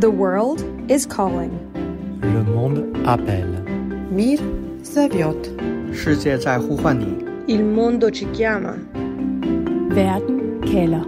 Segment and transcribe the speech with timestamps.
[0.00, 1.50] The world is calling.
[2.22, 3.62] Le monde appelle.
[4.10, 4.38] Mir
[4.82, 5.50] zовет.
[5.92, 7.24] 世界在呼唤你。
[7.46, 8.74] Il mondo ci chiama.
[9.90, 11.04] Verden kalder.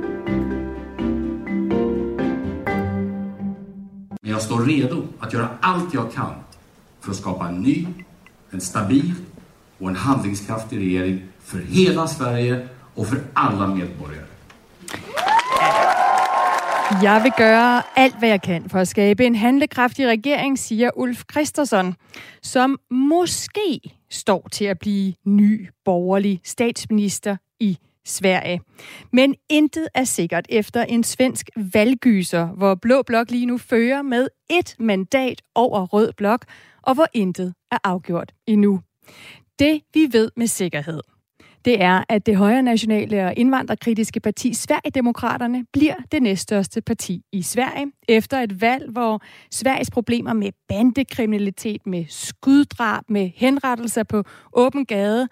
[4.23, 6.35] Men jag står redo att göra allt jag kan
[7.01, 7.87] för att skapa en ny,
[8.51, 9.15] en stabil
[9.79, 14.30] och en handlingskraftig regering för hela Sverige och för alla medborgare.
[16.92, 21.24] Jeg vil gøre alt, hvad jeg kan for at skabe en handlekraftig regering, siger Ulf
[21.32, 21.96] Christensen,
[22.42, 28.62] som måske står til at blive ny borgerlig statsminister i Sverige.
[29.14, 34.28] Men intet er sikkert efter en svensk valggyser, hvor Blå Blok lige nu fører med
[34.50, 36.46] et mandat over Rød Blok,
[36.82, 38.82] og hvor intet er afgjort endnu.
[39.60, 41.02] Det vi ved med sikkerhed,
[41.66, 47.42] det er, at det højre nationale og indvandrerkritiske parti Sverigedemokraterne bliver det næststørste parti i
[47.42, 49.22] Sverige efter et valg, hvor
[49.52, 55.28] Sveriges problemer med bandekriminalitet, med skuddrab, med henrettelser på åben gade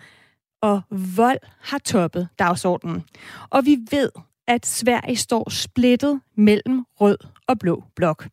[0.62, 0.82] og
[1.16, 3.04] vold har toppet dagsordenen.
[3.50, 4.10] Og vi ved,
[4.48, 7.18] at Sverige står splittet mellem rød
[7.48, 8.28] og blå blok.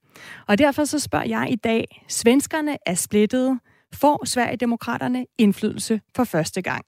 [0.46, 3.58] Og derfor så spørger jeg i dag, svenskerne er splittet.
[3.94, 6.84] Får Sverigedemokraterne indflydelse for første gang?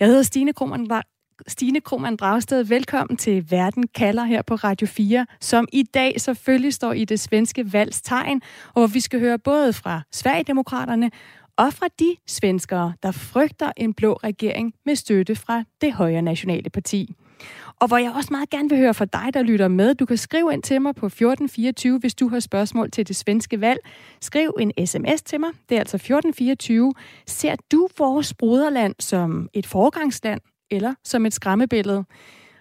[0.00, 1.02] Jeg hedder Stine Krohmann,
[1.46, 2.64] Stine Krohmann Dragsted.
[2.64, 7.20] Velkommen til Verden kalder her på Radio 4, som i dag selvfølgelig står i det
[7.20, 11.10] svenske valgs tegn, og hvor vi skal høre både fra Sverigedemokraterne
[11.56, 16.70] og fra de svenskere, der frygter en blå regering med støtte fra det højre nationale
[16.70, 17.14] parti.
[17.80, 19.94] Og hvor jeg også meget gerne vil høre fra dig, der lytter med.
[19.94, 23.60] Du kan skrive ind til mig på 1424, hvis du har spørgsmål til det svenske
[23.60, 23.80] valg.
[24.20, 25.50] Skriv en sms til mig.
[25.68, 26.94] Det er altså 1424.
[27.26, 32.04] Ser du vores broderland som et forgangsland eller som et skræmmebillede?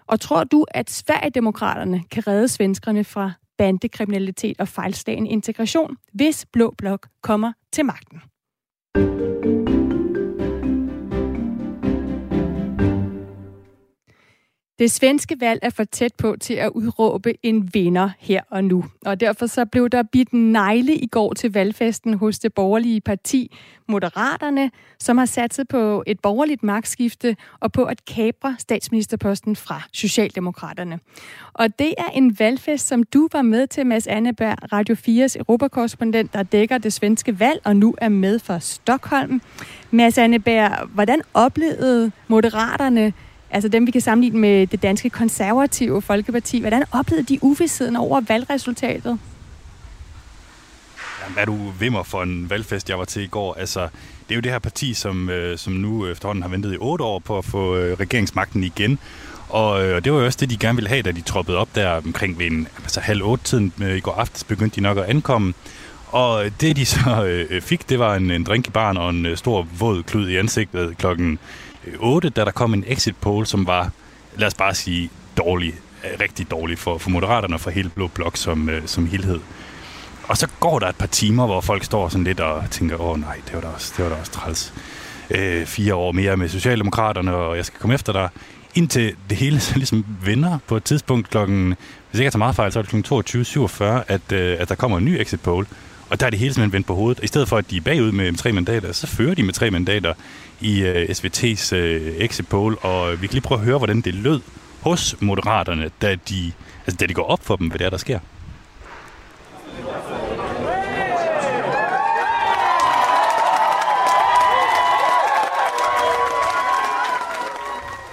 [0.08, 6.73] Og tror du, at Sverigedemokraterne kan redde svenskerne fra bandekriminalitet og fejlslagen integration, hvis Blå
[6.78, 8.22] Blok kommer til magten?
[14.80, 18.86] Det svenske valg er for tæt på til at udråbe en vinder her og nu.
[19.05, 23.55] Og derfor så blev der bidt negle i går til valgfesten hos det borgerlige parti
[23.87, 30.99] Moderaterne, som har satset på et borgerligt magtskifte og på at kapre statsministerposten fra Socialdemokraterne.
[31.54, 36.33] Og det er en valgfest, som du var med til, Mads Anneberg, Radio 4's europakorrespondent,
[36.33, 39.42] der dækker det svenske valg og nu er med for Stockholm.
[39.92, 43.14] Mads Anneberg, hvordan oplevede Moderaterne
[43.52, 46.59] altså dem, vi kan sammenligne med det danske konservative Folkeparti.
[46.59, 49.19] Hvordan oplevede de uvidsheden over valgresultatet?
[51.21, 53.53] Jamen, hvad du vimmer for en valgfest, jeg var til i går?
[53.53, 53.81] Altså,
[54.30, 57.03] det er jo det her parti, som, øh, som nu efterhånden har ventet i otte
[57.03, 58.99] år på at få øh, regeringsmagten igen.
[59.49, 61.57] Og, øh, og det var jo også det, de gerne ville have, da de troppede
[61.57, 64.81] op der omkring ved en, altså halv otte tiden øh, i går aftes, begyndte de
[64.81, 65.53] nok at ankomme.
[66.07, 69.25] Og det, de så øh, fik, det var en, en drink i barn og en
[69.25, 71.39] øh, stor våd klud i ansigtet klokken
[71.99, 73.89] 8, da der kom en exit poll, som var,
[74.36, 78.08] lad os bare sige, dårlig, øh, rigtig dårlig for, for Moderaterne og for hele Blå
[78.08, 79.39] Blok som, øh, som helhed.
[80.23, 83.20] Og så går der et par timer, hvor folk står sådan lidt og tænker, åh
[83.20, 84.73] nej, det var da også, det var da også træls.
[85.30, 88.30] Øh, fire år mere med Socialdemokraterne, og jeg skal komme efter dig.
[88.75, 91.75] Indtil det hele så ligesom vinder på et tidspunkt klokken,
[92.11, 94.98] hvis jeg tager meget fejl, så er det klokken 22.47, at, øh, at der kommer
[94.98, 95.67] en ny exit poll.
[96.09, 97.23] Og der er det hele simpelthen vendt på hovedet.
[97.23, 99.71] I stedet for, at de er bagud med tre mandater, så fører de med tre
[99.71, 100.13] mandater
[100.61, 102.77] i uh, SVT's uh, exit poll.
[102.81, 104.41] Og vi kan lige prøve at høre, hvordan det lød
[104.81, 106.51] hos Moderaterne, da de,
[106.85, 108.19] altså, da de går op for dem, hvad det er, der sker.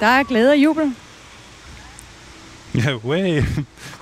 [0.00, 0.94] Der er glæde og jubel.
[2.74, 3.42] Ja, way.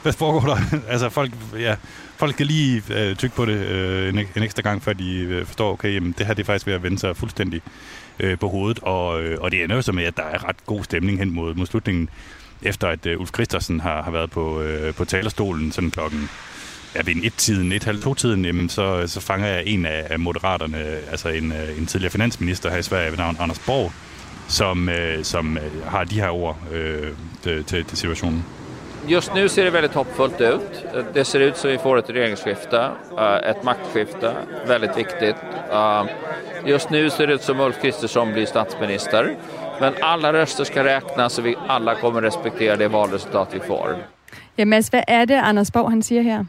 [0.03, 0.59] Hvad foregår der?
[0.93, 1.77] altså, folk, ja,
[2.23, 5.47] folk skal lige øh, tykke på det øh, en, en ekstra gang, før de øh,
[5.47, 7.63] forstår, okay, jamen, det her det er faktisk ved at vende sig fuldstændig
[8.21, 8.79] øh, på hovedet.
[8.83, 11.35] Og, øh, og det ender jo så med, at der er ret god stemning hen
[11.35, 12.09] mod, mod slutningen,
[12.63, 16.29] efter at øh, Ulf Christensen har, har været på, øh, på talerstolen sådan klokken
[16.95, 20.19] ja, ved en et-tiden, et halv to-tiden, jamen, så, så fanger jeg en af, af
[20.19, 20.79] moderaterne,
[21.11, 23.93] altså en, øh, en tidligere finansminister her i Sverige ved navn Anders Borg,
[24.49, 28.45] som, øh, som øh, har de her ord øh, til, til, til situationen.
[29.07, 30.85] Just nu ser det väldigt hoppfullt ut.
[31.13, 34.35] Det ser ut som vi får ett regeringsskifte, eh, ett maktskifte,
[34.67, 35.37] väldigt viktigt.
[35.73, 36.05] Eh,
[36.65, 39.37] just nu ser det ut som Ulf Kristersson blir statsminister.
[39.81, 43.97] Men alla röster ska räknas och vi alla kommer respektera det valresultat vi får.
[44.57, 46.47] Ja, Mads, vad är det, Anders Borg han säger här?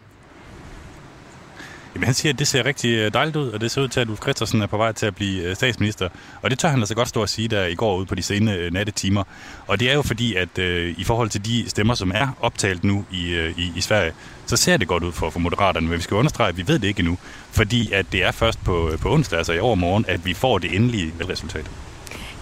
[1.95, 3.99] Jamen, han siger, at det ser rigtig øh, dejligt ud, og det ser ud til,
[3.99, 6.09] at Ulf Christensen er på vej til at blive øh, statsminister.
[6.41, 8.21] Og det tør han altså godt stå og sige der i går ude på de
[8.21, 9.23] sene øh, nattetimer.
[9.67, 12.83] Og det er jo fordi, at øh, i forhold til de stemmer, som er optalt
[12.83, 14.13] nu i, øh, i, i Sverige,
[14.45, 15.87] så ser det godt ud for, for Moderaterne.
[15.87, 17.17] Men vi skal understrege, at vi ved det ikke endnu.
[17.51, 20.75] Fordi at det er først på, på onsdag, altså i overmorgen, at vi får det
[20.75, 21.69] endelige resultat.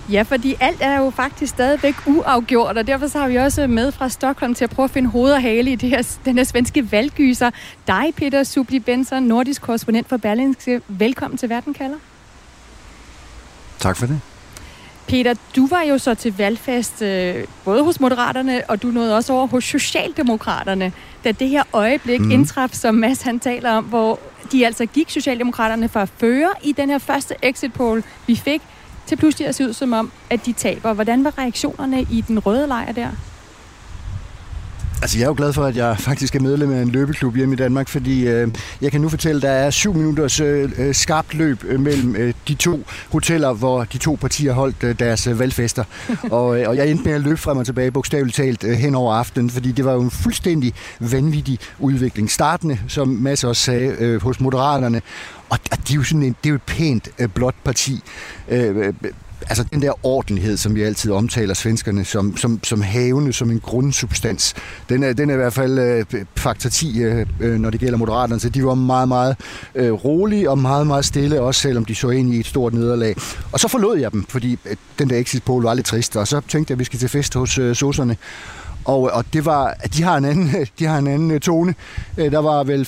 [0.10, 3.92] Ja, fordi alt er jo faktisk stadigvæk uafgjort, og derfor så har vi også med
[3.92, 6.44] fra Stockholm til at prøve at finde hoved og hale i det her, den her
[6.44, 7.50] svenske valggyser.
[7.88, 10.82] Dig, Peter Subli Benson, nordisk korrespondent for Berlingske.
[10.88, 11.98] Velkommen til Verden kalder.
[13.80, 14.22] Tak for det.
[15.08, 19.34] Peter, du var jo så til valgfest øh, både hos Moderaterne, og du nåede også
[19.34, 20.94] over hos Socialdemokraterne,
[21.24, 22.32] da det her øjeblik mm.
[22.32, 24.20] indtraf, som Mads han taler om, hvor
[24.52, 28.62] de altså gik Socialdemokraterne for at føre i den her første exit poll, vi fik,
[29.12, 30.94] til pludselig at se ud som om, at de taber.
[30.94, 33.08] Hvordan var reaktionerne i den røde lejr der?
[35.02, 37.54] Altså, jeg er jo glad for, at jeg faktisk er medlem af en løbeklub hjemme
[37.54, 38.48] i Danmark, fordi øh,
[38.82, 42.16] jeg kan nu fortælle, at der er syv minutters øh, øh, skarpt løb øh, mellem
[42.16, 45.84] øh, de to hoteller, hvor de to partier holdt øh, deres øh, valgfester.
[46.38, 48.96] og, øh, og jeg endte med at løbe frem og tilbage, bogstaveligt talt, øh, hen
[48.96, 52.32] over aftenen, fordi det var jo en fuldstændig vanvittig udvikling.
[52.32, 55.02] Startende, som Mads også sagde, øh, hos Moderaterne,
[55.52, 58.04] og, og det er jo sådan en, det er jo et pænt øh, blåt parti.
[58.50, 58.94] Øh, øh
[59.50, 63.60] altså den der ordentlighed, som vi altid omtaler svenskerne som, som, som havende, som en
[63.60, 64.54] grundsubstans,
[64.90, 67.98] den er, den er i hvert fald øh, faktor 10, øh, øh, når det gælder
[67.98, 68.40] moderaterne.
[68.40, 69.36] Så de var meget, meget
[69.76, 73.16] øh, rolige og meget, meget stille, også selvom de så ind i et stort nederlag.
[73.52, 76.28] Og så forlod jeg dem, fordi øh, den der exit poll var lidt trist, og
[76.28, 78.18] så tænkte jeg, at vi skal til fest hos øh, sosserne.
[78.86, 81.76] Og, og det var, de har en anden, de har en anden øh, tone.
[82.18, 82.88] Øh, der var vel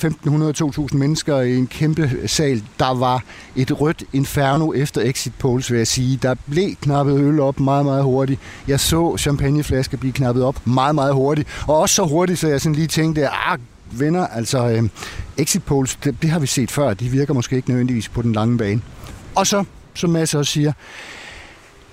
[0.92, 2.63] 1.500-2.000 mennesker i en kæmpe sal.
[2.80, 3.24] Der var
[3.56, 6.19] et rødt inferno efter exit polls, vil jeg sige.
[6.22, 8.40] Der blev knappet øl op meget, meget hurtigt.
[8.68, 11.48] Jeg så champagneflasker blive knappet op meget, meget hurtigt.
[11.68, 13.60] Og også så hurtigt, så jeg sådan lige tænkte, ah,
[13.92, 14.84] venner, altså øh,
[15.38, 16.94] exit polls, det, det har vi set før.
[16.94, 18.81] De virker måske ikke nødvendigvis på den lange bane.
[19.36, 19.63] Og så,
[19.94, 20.74] som Mads også siger,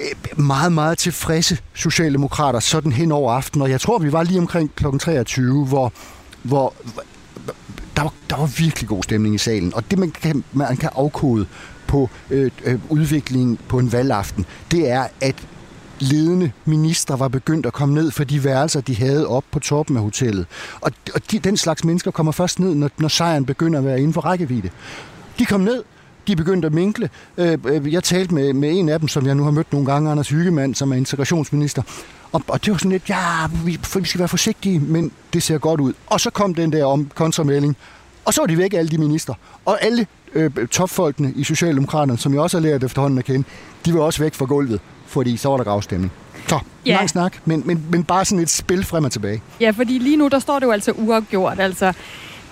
[0.00, 4.38] Øh, meget, meget tilfredse socialdemokrater sådan hen over aftenen, og jeg tror, vi var lige
[4.38, 4.84] omkring kl.
[4.98, 5.92] 23, hvor,
[6.42, 6.74] hvor
[7.96, 10.90] der var, der var virkelig god stemning i salen, og det man kan, man kan
[10.94, 11.46] afkode
[11.86, 15.46] på øh, øh, udviklingen på en valgaften, det er, at
[15.98, 19.96] ledende ministre var begyndt at komme ned for de værelser, de havde op på toppen
[19.96, 20.46] af hotellet.
[20.80, 23.98] Og, og de, den slags mennesker kommer først ned, når, når sejren begynder at være
[23.98, 24.70] inden for rækkevidde.
[25.38, 25.82] De kom ned,
[26.30, 27.10] de begyndte at minkle.
[27.38, 29.86] Øh, øh, jeg talte med, med en af dem, som jeg nu har mødt nogle
[29.86, 31.82] gange, Anders Hyggemann, som er integrationsminister.
[32.32, 35.58] Og, og det var sådan lidt, ja, vi, vi skal være forsigtige, men det ser
[35.58, 35.92] godt ud.
[36.06, 37.76] Og så kom den der om kontramelding,
[38.24, 39.34] og så var de væk, alle de minister.
[39.64, 43.44] Og alle øh, topfolkene i Socialdemokraterne, som jeg også har lært efterhånden at kende,
[43.84, 46.12] de var også væk fra gulvet, fordi så var der gravstemning.
[46.48, 46.94] Så, ja.
[46.94, 49.42] lang snak, men, men, men bare sådan et spil frem og tilbage.
[49.60, 51.60] Ja, fordi lige nu, der står det jo altså uafgjort.
[51.60, 51.92] Altså,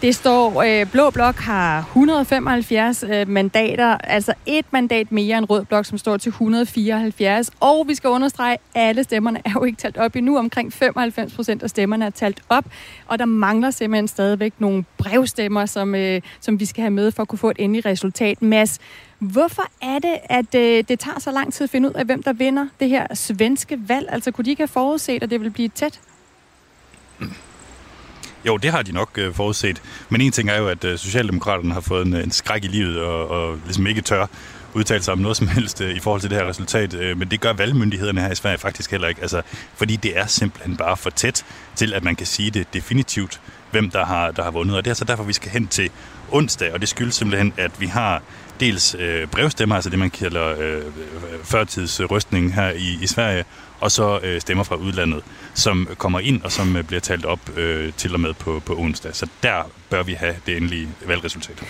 [0.03, 5.65] det står, øh, Blå Blok har 175 øh, mandater, altså et mandat mere end Rød
[5.65, 7.51] Blok, som står til 174.
[7.61, 10.39] Og vi skal understrege, at alle stemmerne er jo ikke talt op endnu.
[10.39, 12.65] Omkring 95 procent af stemmerne er talt op,
[13.07, 17.23] og der mangler simpelthen stadigvæk nogle brevstemmer, som, øh, som vi skal have med for
[17.23, 18.43] at kunne få et endeligt resultat.
[18.43, 18.79] Mads,
[19.19, 22.23] hvorfor er det, at øh, det tager så lang tid at finde ud af, hvem
[22.23, 24.09] der vinder det her svenske valg?
[24.11, 26.01] Altså kunne de ikke have forudset, at det vil blive tæt?
[28.47, 29.83] Jo, det har de nok øh, forudset.
[30.09, 32.69] Men en ting er jo, at øh, Socialdemokraterne har fået en, øh, en skræk i
[32.69, 34.27] livet og, og ligesom ikke tør
[34.75, 36.95] udtale sig om noget som helst øh, i forhold til det her resultat.
[36.95, 39.21] Øh, men det gør valgmyndighederne her i Sverige faktisk heller ikke.
[39.21, 39.43] Altså,
[39.75, 41.45] fordi det er simpelthen bare for tæt
[41.75, 43.41] til, at man kan sige det definitivt,
[43.71, 44.77] hvem der har, der har vundet.
[44.77, 45.91] Og det er så derfor, vi skal hen til
[46.31, 48.23] onsdag, og det skyldes simpelthen, at vi har
[48.61, 50.83] dels øh, brevstemmer, altså det man kalder øh, øh
[51.45, 53.45] førtidsrystning her i, i Sverige,
[53.81, 55.23] og så øh, stemmer fra udlandet,
[55.55, 58.77] som kommer ind og som øh, bliver talt op øh, til og med på, på
[58.77, 59.17] onsdag.
[59.17, 61.65] Så der bør vi have det endelige valgresultat.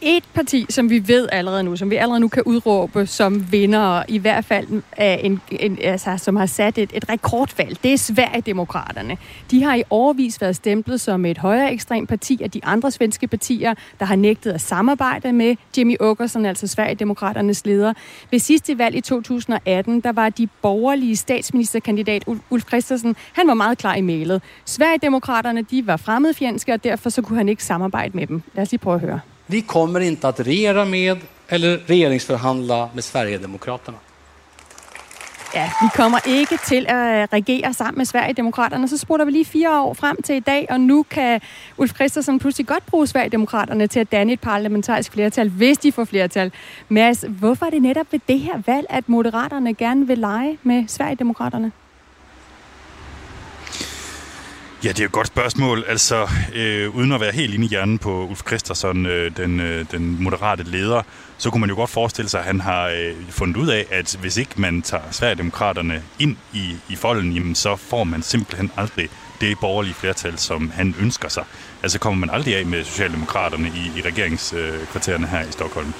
[0.00, 4.02] Et parti, som vi ved allerede nu, som vi allerede nu kan udråbe som vinder,
[4.08, 7.96] i hvert fald af en, en, altså, som har sat et, et rekordvalg, det er
[7.96, 9.16] Sverigedemokraterne.
[9.50, 13.26] De har i overvis været stemplet som et højere ekstrem parti af de andre svenske
[13.26, 17.92] partier, der har nægtet at samarbejde med Jimmy Åkesson, altså Sverigedemokraternes leder.
[18.30, 23.78] Ved sidste valg i 2018, der var de borgerlige statsministerkandidat Ulf Christensen, han var meget
[23.78, 24.42] klar i mailet.
[24.64, 28.42] Sverigedemokraterne, de var fremmedfjendske, og derfor så kunne han ikke samarbejde med dem.
[28.54, 29.20] Lad os lige prøve at høre.
[29.50, 33.98] Vi kommer inte att regera med eller regeringsforhandla med Sverigedemokraterna.
[35.54, 38.88] Ja, vi kommer ikke til at øh, regere sammen med Sverigedemokraterne.
[38.88, 41.40] Så spurgte vi lige fire år frem til i dag, og nu kan
[41.76, 46.04] Ulf Christensen pludselig godt bruge Sverigedemokraterne til at danne et parlamentarisk flertal, hvis de får
[46.04, 46.52] flertal.
[46.88, 50.84] Mads, hvorfor er det netop ved det her valg, at Moderaterne gerne vil lege med
[50.88, 51.72] Sverigedemokraterne?
[54.84, 55.84] Ja, det er et godt spørgsmål.
[55.88, 59.84] Altså, øh, uden at være helt inde i hjernen på Ulf Christensen, øh, den, øh,
[59.90, 61.02] den moderate leder,
[61.38, 64.16] så kunne man jo godt forestille sig, at han har øh, fundet ud af, at
[64.20, 69.08] hvis ikke man tager Sverigedemokraterne ind i, i folden, jamen, så får man simpelthen aldrig
[69.40, 71.44] det borgerlige flertal, som han ønsker sig.
[71.82, 75.92] Altså kommer man aldrig af med Socialdemokraterne i, i regeringskvartererne her i Stockholm.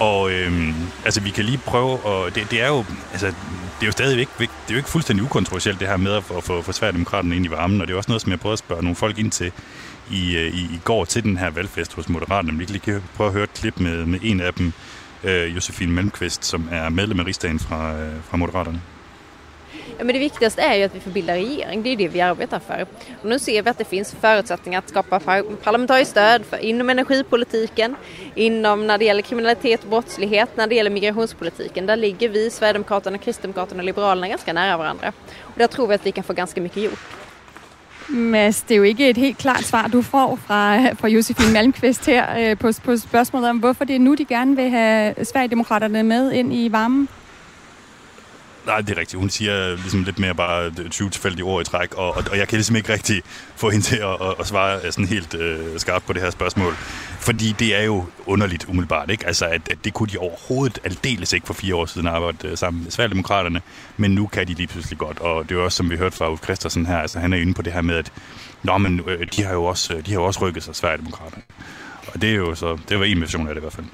[0.00, 0.74] Og øhm,
[1.04, 4.20] altså, vi kan lige prøve, og det, det er jo, altså, det er jo stadig
[4.20, 7.46] ikke, det er jo ikke fuldstændig ukontroversielt, det her med at få, få, Sverigedemokraterne ind
[7.46, 9.30] i varmen, og det er også noget, som jeg prøvede at spørge nogle folk ind
[9.30, 9.52] til
[10.10, 12.58] i, øh, i, i går til den her valgfest hos Moderaterne.
[12.58, 14.72] Vi kan lige prøve at høre et klip med, med en af dem,
[15.24, 18.80] øh, Josefine Melmqvist, som er medlem af rigsdagen fra, øh, fra Moderaterne.
[19.98, 22.20] Ja, men det viktigaste är ju att vi får bilda regering, det är det vi
[22.20, 22.86] arbetar för.
[23.22, 25.20] Och nu ser vi att det finns förutsättningar att skapa
[25.64, 27.96] parlamentariskt stöd för, inom energipolitiken,
[28.34, 31.86] inom när det gäller kriminalitet och brottslighet, när det gäller migrationspolitiken.
[31.86, 35.12] Där ligger vi, Sverigedemokraterna, Kristdemokraterna och Liberalerna ganska nära varandra.
[35.42, 36.98] Och där tror vi att vi kan få ganska mycket gjort.
[38.08, 42.06] Mads, det er jo ikke et helt klart svar, du får fra, fra Josefine Malmqvist
[42.06, 46.02] her øh, på, på spørgsmålet om, hvorfor det er nu, de gerne vil have Sverigedemokraterne
[46.02, 47.08] med ind i varmen.
[48.66, 49.20] Nej, det er rigtigt.
[49.20, 52.48] Hun siger ligesom lidt mere bare 20 tilfældige ord i træk, og, og, og jeg
[52.48, 53.22] kan ligesom ikke rigtig
[53.56, 56.30] få hende til at, at, at svare øh, sådan helt øh, skarpt på det her
[56.30, 56.74] spørgsmål.
[57.20, 59.26] Fordi det er jo underligt umiddelbart, ikke?
[59.26, 62.58] Altså, at, at det kunne de overhovedet aldeles ikke for fire år siden arbejde øh,
[62.58, 63.60] sammen med Sverigedemokraterne,
[63.96, 65.18] men nu kan de lige pludselig godt.
[65.18, 67.54] Og det er også, som vi hørte fra Ulf Christensen her, altså han er inde
[67.54, 68.12] på det her med, at
[68.62, 71.42] Nå, men, øh, de, har jo også, øh, de har jo også rykket sig, Sverigedemokraterne.
[72.14, 73.86] Og det er jo så, det var en version af det i hvert fald.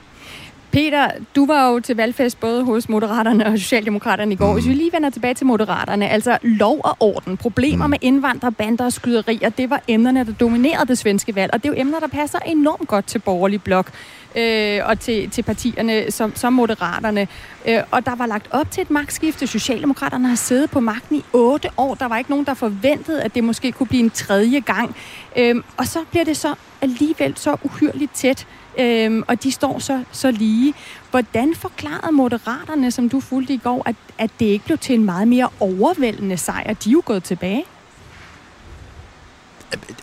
[0.73, 4.47] Peter, du var jo til valgfest både hos Moderaterne og Socialdemokraterne i går.
[4.47, 4.53] Mm.
[4.53, 7.91] Hvis vi lige vender tilbage til Moderaterne, altså lov og orden, problemer mm.
[7.91, 11.69] med indvandrere, bander og skyderier, det var emnerne, der dominerede det svenske valg, og det
[11.69, 13.91] er jo emner, der passer enormt godt til borgerlig blok
[14.37, 17.29] øh, og til, til partierne som, som Moderaterne.
[17.69, 19.47] Øh, og der var lagt op til et magtskifte.
[19.47, 21.95] Socialdemokraterne har siddet på magten i otte år.
[21.95, 24.97] Der var ikke nogen, der forventede, at det måske kunne blive en tredje gang.
[25.37, 28.47] Øh, og så bliver det så alligevel så uhyrligt tæt
[28.79, 30.75] øhm, og de står så, så lige.
[31.11, 35.05] Hvordan forklarede moderaterne, som du fulgte i går, at, at det ikke blev til en
[35.05, 36.75] meget mere overvældende sejr?
[36.75, 37.65] De er jo gået tilbage.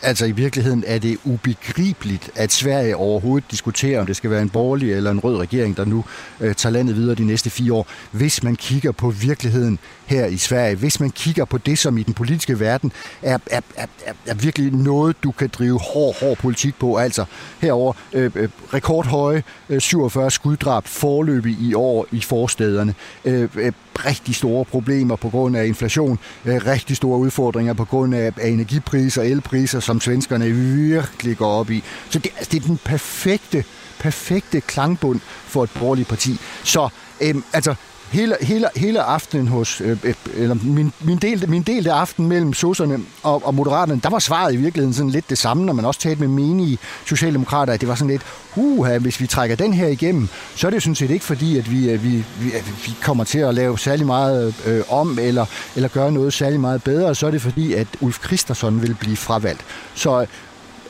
[0.02, 4.50] Altså i virkeligheden er det ubegribeligt, at Sverige overhovedet diskuterer, om det skal være en
[4.50, 6.06] borgerlig eller en rød regering, der nu
[6.40, 7.88] øh, tager landet videre de næste fire år.
[8.12, 12.04] Hvis man kigger på virkeligheden her i Sverige, hvis man kigger på det, som i
[12.04, 13.86] den politiske verden er, er, er,
[14.26, 16.98] er, virkelig noget, du kan drive hård, hård politik på.
[16.98, 17.26] Altså
[17.62, 22.96] herover øh, øh, rekordhøje øh, 47 skuddrab forløbig i år i forstederne.
[23.26, 23.72] Øh, øh,
[24.06, 28.48] rigtig store problemer på grund af inflation, øh, rigtig store udfordringer på grund af, af
[28.48, 31.84] energipriser, elpriser, som svenskerne virkelig går op i.
[32.10, 33.64] Så det, altså, det er den perfekte,
[34.00, 36.40] perfekte klangbund for et borgerligt parti.
[36.64, 36.90] Så
[37.22, 37.76] øhm, altså,
[38.12, 42.28] hele, hele, hele aftenen hos, øh, øh, eller min, min, del, min del af aften
[42.28, 45.74] mellem sosserne og, og moderaterne, der var svaret i virkeligheden sådan lidt det samme, når
[45.74, 49.56] man også talte med menige socialdemokrater, at det var sådan lidt, huha, hvis vi trækker
[49.56, 52.24] den her igennem, så er det jo sådan set ikke fordi, at vi, at vi,
[52.40, 56.34] vi, at vi kommer til at lave særlig meget øh, om, eller, eller gøre noget
[56.34, 59.62] særlig meget bedre, så er det fordi, at Ulf Christensen vil blive fravalgt.
[59.96, 60.26] Så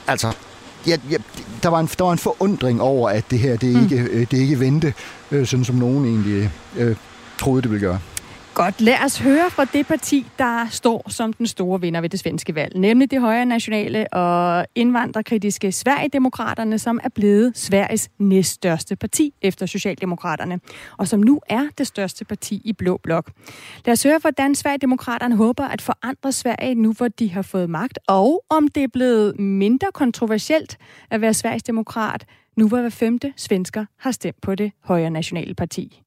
[0.07, 0.33] altså,
[0.87, 1.17] ja, ja,
[1.63, 3.83] der, var en, der var en forundring over, at det her det mm.
[3.83, 4.93] ikke, det ikke vendte,
[5.31, 6.95] øh, sådan som nogen egentlig øh,
[7.39, 7.99] troede, det ville gøre.
[8.53, 12.19] Godt, lad os høre fra det parti, der står som den store vinder ved det
[12.19, 19.33] svenske valg, nemlig det højre nationale og indvandrerkritiske Sverigedemokraterne, som er blevet Sveriges næststørste parti
[19.41, 20.59] efter Socialdemokraterne,
[20.97, 23.31] og som nu er det største parti i Blå Blok.
[23.85, 27.99] Lad os høre, hvordan Sverigedemokraterne håber at forandre Sverige nu, hvor de har fået magt,
[28.07, 30.77] og om det er blevet mindre kontroversielt
[31.11, 32.25] at være Sveriges demokrat,
[32.57, 36.01] nu hvor hver femte svensker har stemt på det højre nationale parti.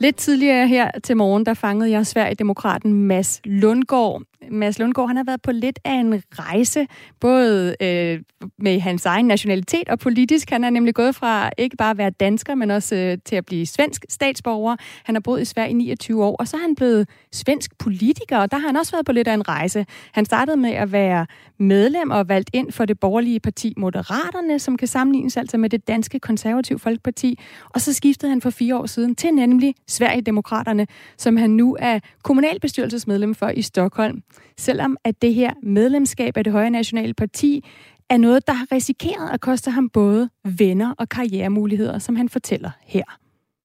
[0.00, 4.22] Lidt tidligere her til morgen, der fangede jeg Sverigedemokraten Mads Lundgaard.
[4.48, 6.86] Mads Lundgaard, han har været på lidt af en rejse,
[7.20, 8.20] både øh,
[8.58, 10.50] med hans egen nationalitet og politisk.
[10.50, 13.46] Han er nemlig gået fra ikke bare at være dansker, men også øh, til at
[13.46, 14.76] blive svensk statsborger.
[15.04, 18.38] Han har boet i Sverige i 29 år, og så er han blevet svensk politiker,
[18.38, 19.86] og der har han også været på lidt af en rejse.
[20.12, 21.26] Han startede med at være
[21.58, 25.88] medlem og valgt ind for det borgerlige parti Moderaterne, som kan sammenlignes altså med det
[25.88, 27.38] danske konservative folkeparti.
[27.70, 31.98] Og så skiftede han for fire år siden til nemlig Sverigedemokraterne, som han nu er
[32.22, 34.22] kommunalbestyrelsesmedlem for i Stockholm.
[34.56, 37.64] Selvom at det her medlemskab af det højre nationale parti
[38.10, 42.70] er noget, der har risikeret at koste ham både venner og karrieremuligheder, som han fortæller
[42.86, 43.04] her.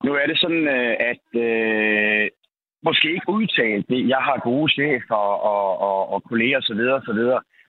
[0.03, 2.29] Nu er det sådan, øh, at øh,
[2.83, 5.21] måske ikke udtalt, jeg har gode chefer
[5.55, 6.81] og, og, og kolleger osv.
[6.99, 7.21] osv.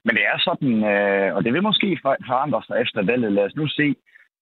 [0.04, 3.32] Men det er sådan, øh, og det vil måske forandre sig efter valget.
[3.32, 3.94] Lad os nu se.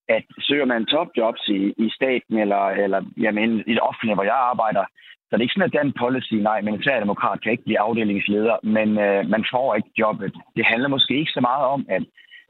[0.08, 4.38] at søger man topjobs i, i staten eller, eller jamen, i det offentlige, hvor jeg
[4.52, 4.84] arbejder,
[5.26, 8.57] så det er ikke sådan, at den policy, nej, men demokrat kan ikke blive afdelingsleder,
[8.76, 10.33] men øh, man får ikke jobbet.
[10.57, 12.04] Det handler måske ikke så meget om, at,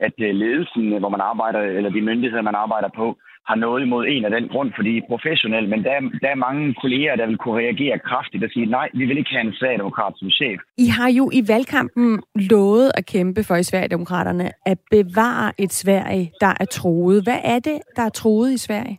[0.06, 3.06] at øh, ledelsen, hvor man arbejder, eller de myndigheder, man arbejder på,
[3.48, 7.16] har noget imod en af den grund, fordi professionelt, men der, der er mange kolleger,
[7.16, 10.30] der vil kunne reagere kraftigt og sige, nej, vi vil ikke have en Sverigedemokrat som
[10.30, 10.58] chef.
[10.78, 16.32] I har jo i valgkampen lovet at kæmpe for i Sverigedemokraterne at bevare et Sverige,
[16.40, 17.22] der er troet.
[17.22, 18.98] Hvad er det, der er troet i Sverige?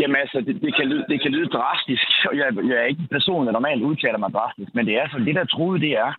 [0.00, 3.02] Jamen altså, det, det, kan, lyde, det kan lyde drastisk, og jeg, jeg er ikke
[3.02, 5.92] en person, der normalt udtaler mig drastisk, men det er sådan, det der troede, det
[5.92, 6.12] er,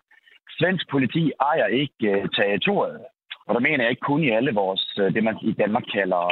[0.59, 3.01] svensk politi ejer ikke uh, territoriet.
[3.47, 6.23] Og der mener jeg ikke kun i alle vores, øh, det man i Danmark kalder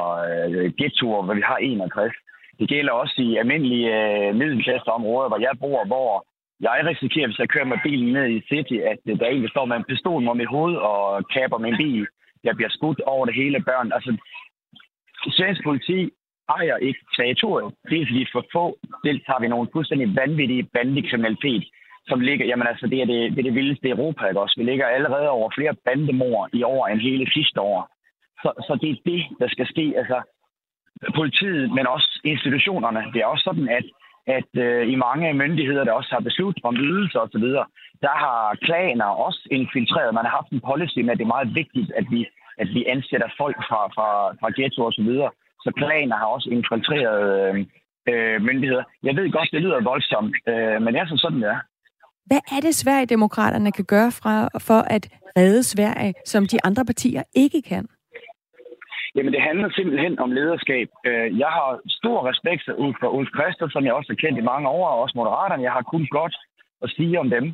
[0.47, 2.13] uh, ghettoer, hvor vi har 61.
[2.59, 3.89] Det gælder også i almindelige
[4.29, 6.25] uh, middelklasseområder, hvor jeg bor, hvor
[6.59, 9.65] jeg risikerer, hvis jeg kører med bilen ned i City, at uh, der egentlig står
[9.65, 12.07] med en pistol mod mit hoved og kapper min bil.
[12.43, 13.91] Jeg bliver skudt over det hele børn.
[13.91, 14.17] Altså,
[15.37, 16.09] svensk politi
[16.49, 17.73] ejer ikke territoriet.
[17.89, 21.63] Det er fordi for få, dels har vi nogle fuldstændig vanvittige bandekriminalitet,
[22.07, 24.55] som ligger, jamen altså, det er det, det, er det vildeste i Europa, ikke også?
[24.57, 27.89] Vi ligger allerede over flere bandemord i år end hele sidste år.
[28.43, 29.93] Så, så det er det, der skal ske.
[29.97, 30.21] Altså,
[31.15, 33.01] politiet, men også institutionerne.
[33.13, 33.85] Det er også sådan, at,
[34.37, 37.47] at øh, i mange myndigheder, der også har besluttet om ydelser osv.,
[38.05, 40.13] der har klaner også infiltreret.
[40.13, 42.85] Man har haft en policy med, at det er meget vigtigt, at vi, at vi
[42.85, 44.07] ansætter folk fra, fra,
[44.39, 45.11] fra ghetto osv.,
[45.63, 47.55] så klaner har også infiltreret øh,
[48.11, 48.83] øh, myndigheder.
[49.03, 51.61] Jeg ved godt, det lyder voldsomt, øh, men det er sådan, det er.
[52.29, 54.35] Hvad er det, Sverigedemokraterne kan gøre fra,
[54.67, 55.03] for at
[55.37, 57.85] redde Sverige, som de andre partier ikke kan?
[59.15, 60.87] Jamen, det handler simpelthen om lederskab.
[61.05, 62.63] Øh, jeg har stor respekt
[62.99, 65.63] for Ulf Christer, som jeg også har kendt i mange år, og også Moderaterne.
[65.63, 66.35] Jeg har kun godt
[66.83, 67.45] at sige om dem.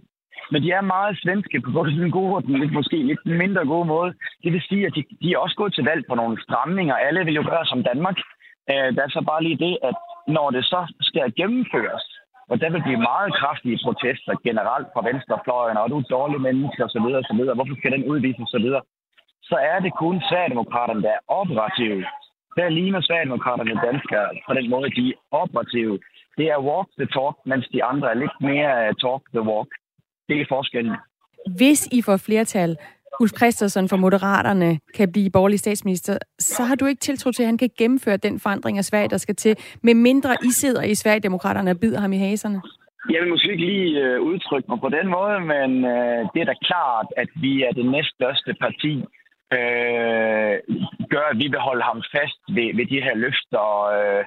[0.51, 3.65] Men de er meget svenske på både den gode og den lidt, måske lidt mindre
[3.65, 4.13] gode måde.
[4.43, 6.95] Det vil sige, at de, de er også gået til valg på nogle stramninger.
[6.95, 8.17] Alle vil jo gøre som Danmark.
[8.71, 9.95] Øh, der er så bare lige det, at
[10.27, 12.05] når det så skal gennemføres,
[12.49, 16.83] og der vil blive meget kraftige protester generelt fra venstrefløjen, og du er dårlige mennesker
[16.85, 17.07] osv.
[17.21, 17.41] osv.
[17.57, 18.67] Hvorfor skal den udvises osv.?
[19.49, 22.05] Så er det kun Sverigedemokraterne, der er operative.
[22.57, 25.99] Der ligner Sverigedemokraterne danskere på den måde, de er operative.
[26.37, 29.71] Det er walk the talk, mens de andre er lidt mere øh, talk the walk.
[30.29, 30.95] Det er forskellen.
[31.57, 32.77] Hvis I får flertal,
[33.21, 37.47] Ulf Christensen fra Moderaterne kan blive borgerlig statsminister, så har du ikke tiltro til, at
[37.47, 40.95] han kan gennemføre den forandring af Sverige, der skal til, med mindre I sidder i
[40.95, 42.61] Sverigedemokraterne og bider ham i haserne?
[43.09, 46.49] Jeg vil måske ikke lige øh, udtrykke mig på den måde, men øh, det er
[46.51, 48.93] da klart, at vi er det næststørste parti,
[49.57, 50.53] øh,
[51.13, 53.65] gør, at vi vil holde ham fast ved, ved de her løfter.
[53.97, 54.23] Øh,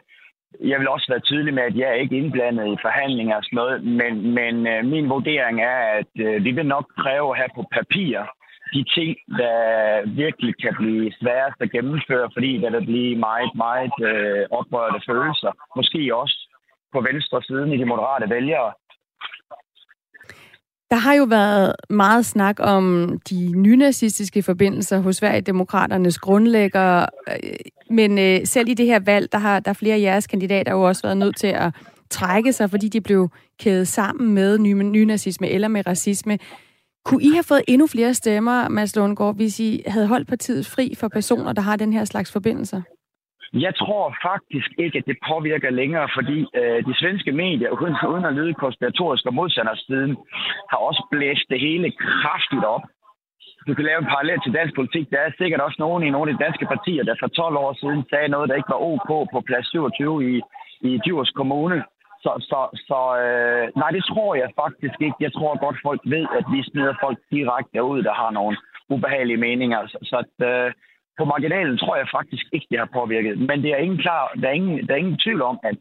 [0.60, 3.56] jeg vil også være tydelig med, at jeg er ikke indblandet i forhandlinger og sådan
[3.56, 7.52] noget, men, men øh, min vurdering er, at øh, vi vil nok kræve at have
[7.54, 8.18] på papir
[8.74, 9.58] de ting, der
[10.24, 15.52] virkelig kan blive sværest at gennemføre, fordi der vil blive meget, meget øh, oprørte følelser.
[15.76, 16.38] Måske også
[16.94, 18.72] på venstre siden i de moderate vælgere.
[20.92, 27.52] Der har jo været meget snak om de nynazistiske forbindelser hos Sverigedemokraternes grundlægger, øh,
[27.90, 30.82] men øh, selv i det her valg, der har der flere af jeres kandidater jo
[30.82, 31.74] også været nødt til at
[32.10, 33.28] trække sig, fordi de blev
[33.60, 36.38] kædet sammen med ny, nynazisme eller med racisme.
[37.04, 40.94] Kunne I have fået endnu flere stemmer, Mads Lundgaard, hvis I havde holdt partiet fri
[40.98, 42.82] for personer, der har den her slags forbindelser?
[43.54, 48.24] Jeg tror faktisk ikke, at det påvirker længere, fordi øh, de svenske medier, uden, uden
[48.24, 50.16] at lyde konspiratorisk og modstandersiden,
[50.70, 52.82] har også blæst det hele kraftigt op.
[53.66, 55.10] Du kan lave en parallel til dansk politik.
[55.10, 57.72] Der er sikkert også nogen i nogle af de danske partier, der for 12 år
[57.80, 60.40] siden sagde noget, der ikke var ok på plads 27 i,
[60.80, 61.84] i Djurs Kommune.
[62.24, 65.18] Så, så, så øh, nej, det tror jeg faktisk ikke.
[65.20, 68.56] Jeg tror godt, folk ved, at vi smider folk direkte ud, der har nogle
[68.88, 69.86] ubehagelige meninger.
[69.86, 70.72] Så, så øh,
[71.22, 73.34] på marginalen tror jeg faktisk ikke, det har påvirket.
[73.48, 75.76] Men det er ingen klar, der, er ingen, der er ingen tvivl om, at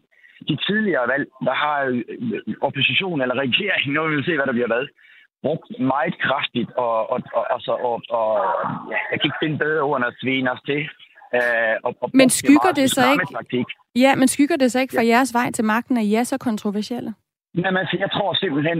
[0.49, 4.57] de tidligere valg, der har øh, opposition eller regering, nu vil vi se, hvad der
[4.57, 4.85] bliver hvad,
[5.45, 8.29] brugt meget kraftigt, og, og, og, og, og, og
[8.91, 10.81] ja, jeg kan ikke finde bedre ord end at svine os til.
[11.37, 13.25] Øh, og, og men skygger det så ikke?
[13.37, 13.67] Taktik.
[14.03, 15.13] Ja, men skygger det så ikke fra ja.
[15.13, 17.11] jeres vej til magten, at I er så kontroversielle?
[17.55, 18.79] Jamen, altså, jeg tror simpelthen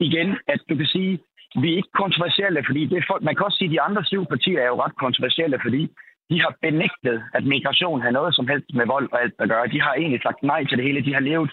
[0.00, 1.12] igen, at du kan sige,
[1.60, 4.04] vi er ikke kontroversielle, fordi det er folk, man kan også sige, at de andre
[4.04, 5.82] syv partier er jo ret kontroversielle, fordi
[6.30, 9.66] de har benægtet, at migration har noget som helst med vold og alt at gøre.
[9.74, 11.04] De har egentlig sagt nej til det hele.
[11.08, 11.52] De har levet,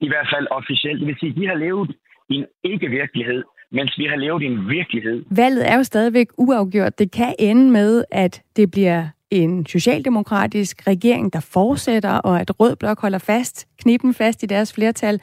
[0.00, 1.90] i hvert fald officielt, det vil sige, de har levet
[2.32, 3.42] i en ikke-virkelighed,
[3.72, 5.24] mens vi har levet i en virkelighed.
[5.30, 6.98] Valget er jo stadigvæk uafgjort.
[6.98, 12.76] Det kan ende med, at det bliver en socialdemokratisk regering, der fortsætter, og at Rød
[12.76, 15.20] Blok holder fast, knippen fast i deres flertal.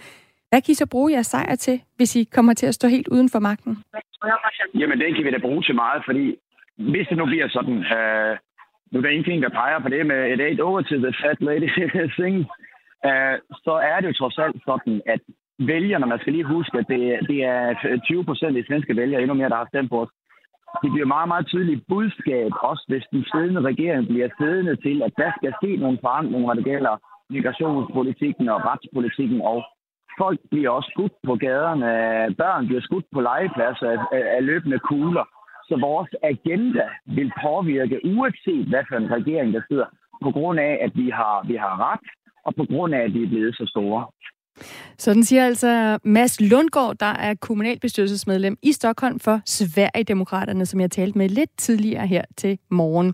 [0.49, 3.07] Hvad kan I så bruge jeres sejr til, hvis I kommer til at stå helt
[3.07, 3.73] uden for magten?
[4.81, 6.25] Jamen, det kan vi da bruge til meget, fordi
[6.91, 8.37] hvis det nu bliver sådan, øh,
[8.91, 11.39] nu er der ingenting, der peger på det med et eight over to the fat
[11.49, 11.69] lady
[12.19, 12.35] thing,
[13.07, 13.35] øh,
[13.65, 15.21] så er det jo trods alt sådan, at
[15.59, 19.21] vælgerne, man skal lige huske, at det, det er 20 procent af de svenske vælgere,
[19.21, 20.11] endnu mere, der har stemt på os.
[20.83, 25.13] Det bliver meget, meget tydeligt budskab, også hvis den siddende regering bliver siddende til, at
[25.17, 26.93] der skal ske nogle forandringer, når det gælder
[27.29, 29.59] migrationspolitikken og retspolitikken, og
[30.23, 31.89] folk bliver også skudt på gaderne,
[32.41, 33.99] børn bliver skudt på legepladser af,
[34.37, 35.25] af løbende kugler.
[35.69, 39.87] Så vores agenda vil påvirke, uanset hvad for en regering der sidder,
[40.25, 42.05] på grund af, at vi har, vi har ret,
[42.45, 44.01] og på grund af, at vi er blevet så store.
[44.97, 51.17] Sådan siger altså Mads Lundgaard, der er kommunalbestyrelsesmedlem i Stockholm for Sverigedemokraterne, som jeg talte
[51.17, 53.13] med lidt tidligere her til morgen.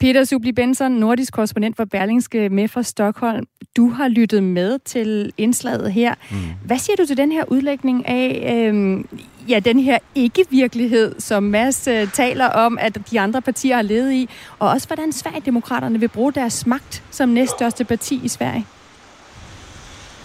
[0.00, 3.46] Peter Subli Benson, nordisk korrespondent for Berlingske med fra Stockholm.
[3.76, 6.14] Du har lyttet med til indslaget her.
[6.30, 6.36] Mm.
[6.64, 9.08] Hvad siger du til den her udlægning af øhm,
[9.48, 14.12] ja, den her ikke-virkelighed, som Mads øh, taler om, at de andre partier har levet
[14.12, 18.66] i, og også hvordan Sverigedemokraterne vil bruge deres magt som næststørste parti i Sverige?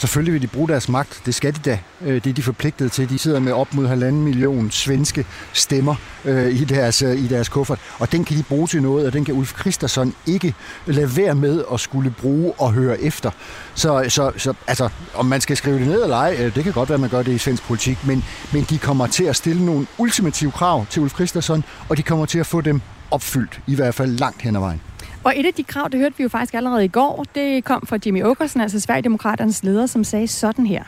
[0.03, 1.21] Selvfølgelig vil de bruge deres magt.
[1.25, 1.79] Det skal de da.
[2.01, 3.09] Øh, det er de forpligtet til.
[3.09, 7.49] De sidder med op mod halvanden million svenske stemmer øh, i, deres, øh, i deres
[7.49, 7.79] kuffert.
[7.99, 10.53] Og den kan de bruge til noget, og den kan Ulf Christensen ikke
[10.85, 13.31] lade være med at skulle bruge og høre efter.
[13.73, 16.89] Så, så, så altså, om man skal skrive det ned eller ej, det kan godt
[16.89, 19.65] være, at man gør det i svensk politik, men, men de kommer til at stille
[19.65, 23.75] nogle ultimative krav til Ulf Christensen, og de kommer til at få dem opfyldt, i
[23.75, 24.81] hvert fald langt hen ad vejen.
[25.23, 27.87] Og et af de krav, det hørte vi jo faktisk allerede i går, det kom
[27.87, 30.83] fra Jimmy Åkersen, altså Sverigedemokraternes leder, som sagde sådan her.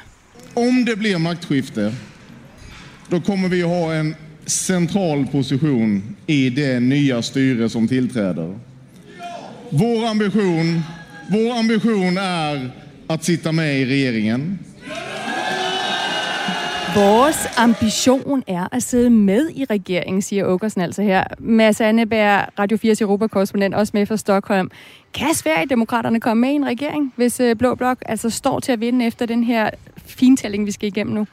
[0.55, 1.93] Om det bliver magtskifte,
[3.11, 4.15] då kommer vi at have en
[4.47, 8.53] central position i det nya styre som tillträder.
[9.71, 10.83] Vår ambition,
[11.31, 12.71] vår ambition är
[13.09, 14.59] att sitta med i regeringen.
[16.95, 21.23] Vores ambition er at sidde med i regeringen, siger Åkersen altså her.
[21.39, 24.71] Mads Anneberg, Radio 4's Europakorrespondent, også med fra Stockholm.
[25.13, 28.79] Kan Sverigedemokraterne komme med i en regering, hvis øh, Blå Blok altså står til at
[28.79, 29.69] vinde efter den her
[30.05, 31.27] fintælling, vi skal igennem nu?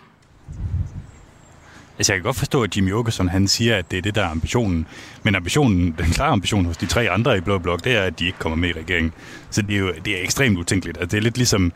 [1.98, 4.22] Altså, jeg kan godt forstå, at Jimmy Åkesson, han siger, at det er det, der
[4.22, 4.86] er ambitionen.
[5.22, 8.18] Men ambitionen, den klare ambition hos de tre andre i Blå Blok, det er, at
[8.18, 9.12] de ikke kommer med i regeringen.
[9.50, 10.98] Så det er jo det er ekstremt utænkeligt.
[10.98, 11.72] Altså, det er lidt ligesom,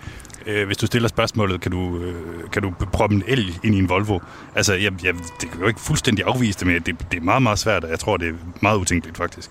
[0.46, 3.78] øh, hvis du stiller spørgsmålet, kan du, øh, kan du proppe en el ind i
[3.78, 4.18] en Volvo?
[4.54, 7.42] Altså, jeg, jeg, det kan jo ikke fuldstændig afvise det, men det, det er meget,
[7.42, 9.50] meget svært, og jeg tror, det er meget utænkeligt, faktisk.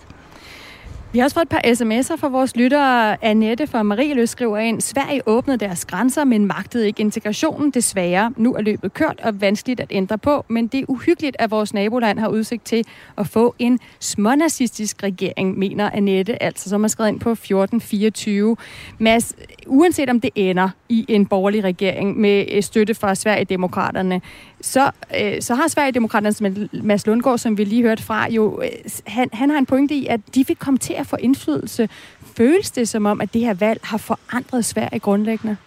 [1.15, 3.25] Vi har også fået et par sms'er fra vores lyttere.
[3.25, 7.71] Annette fra Marieløs skriver ind, Sverige åbnede deres grænser, men magtede ikke integrationen.
[7.71, 11.51] Desværre, nu er løbet kørt og vanskeligt at ændre på, men det er uhyggeligt, at
[11.51, 12.85] vores naboland har udsigt til
[13.17, 18.57] at få en smånazistisk regering, mener Annette, altså som har skrevet ind på 1424.
[18.97, 19.35] Mads,
[19.67, 24.21] uanset om det ender i en borgerlig regering med øh, støtte fra Sverigedemokraterne,
[24.65, 26.41] så, øh, så har Sverigedemokraternes
[26.73, 28.69] Mads Lundgaard, som vi lige hørte fra, jo, øh,
[29.07, 31.89] han, han har en pointe i, at de vil komme til at få indflydelse.
[32.37, 35.57] Føles det som om, at det her valg har forandret Sverige grundlæggende?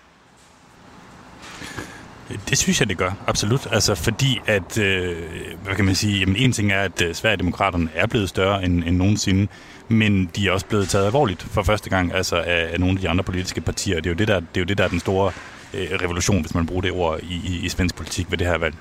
[2.49, 3.67] Det synes jeg, det gør, absolut.
[3.73, 5.17] Altså fordi, at, øh,
[5.65, 8.85] hvad kan man sige, jamen en ting er, at øh, Sverigedemokraterne er blevet større end,
[8.85, 9.49] end nogensinde,
[9.89, 13.01] men de er også blevet taget alvorligt for første gang altså af, af nogle af
[13.01, 13.97] de andre politiske partier.
[13.97, 15.33] Det er jo det, der, det er, jo det, der er den store
[15.75, 18.59] øh, revolution, hvis man bruger det ord i, i, i svensk politik ved det her
[18.59, 18.75] valg.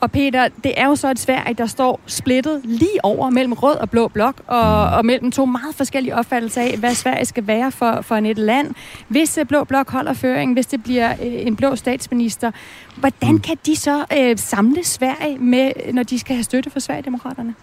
[0.00, 3.76] Og Peter, det er jo så et Sverige, der står splittet lige over mellem rød
[3.76, 7.72] og blå blok, og, og mellem to meget forskellige opfattelser af, hvad Sverige skal være
[7.72, 8.74] for, for et land.
[9.08, 12.50] Hvis øh, blå blok holder føring, hvis det bliver øh, en blå statsminister,
[12.96, 13.40] hvordan mm.
[13.40, 17.54] kan de så øh, samle Sverige, med, når de skal have støtte for Sverigedemokraterne?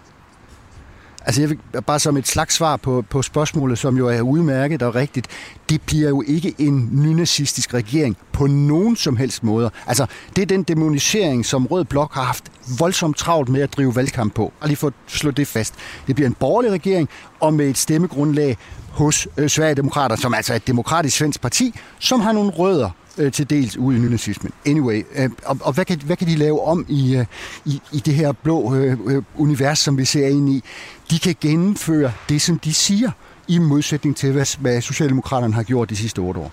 [1.26, 4.82] Altså jeg vil bare som et slags svar på, på spørgsmålet, som jo er udmærket
[4.82, 5.28] og rigtigt,
[5.70, 9.70] det bliver jo ikke en nynazistisk regering på nogen som helst måder.
[9.88, 12.44] Altså det er den demonisering, som Rød Blok har haft
[12.80, 14.54] voldsomt travlt med at drive valgkamp på.
[14.60, 15.74] Og lige for at slå det fast.
[16.08, 17.10] Det bliver en borgerlig regering,
[17.40, 18.58] og med et stemmegrundlag
[18.90, 23.32] hos øh, Sverigedemokrater, som altså er et demokratisk svensk parti, som har nogle rødder øh,
[23.32, 24.51] til dels ude i nynazismen.
[24.65, 27.25] Anyway, øh, og, og hvad, kan, hvad kan de lave om i, øh,
[27.65, 30.63] i, i det her blå øh, øh, univers, som vi ser ind i?
[31.12, 33.12] De kan gennemføre det, som de siger,
[33.47, 36.51] i modsætning til, hvad, hvad Socialdemokraterne har gjort de sidste otte år.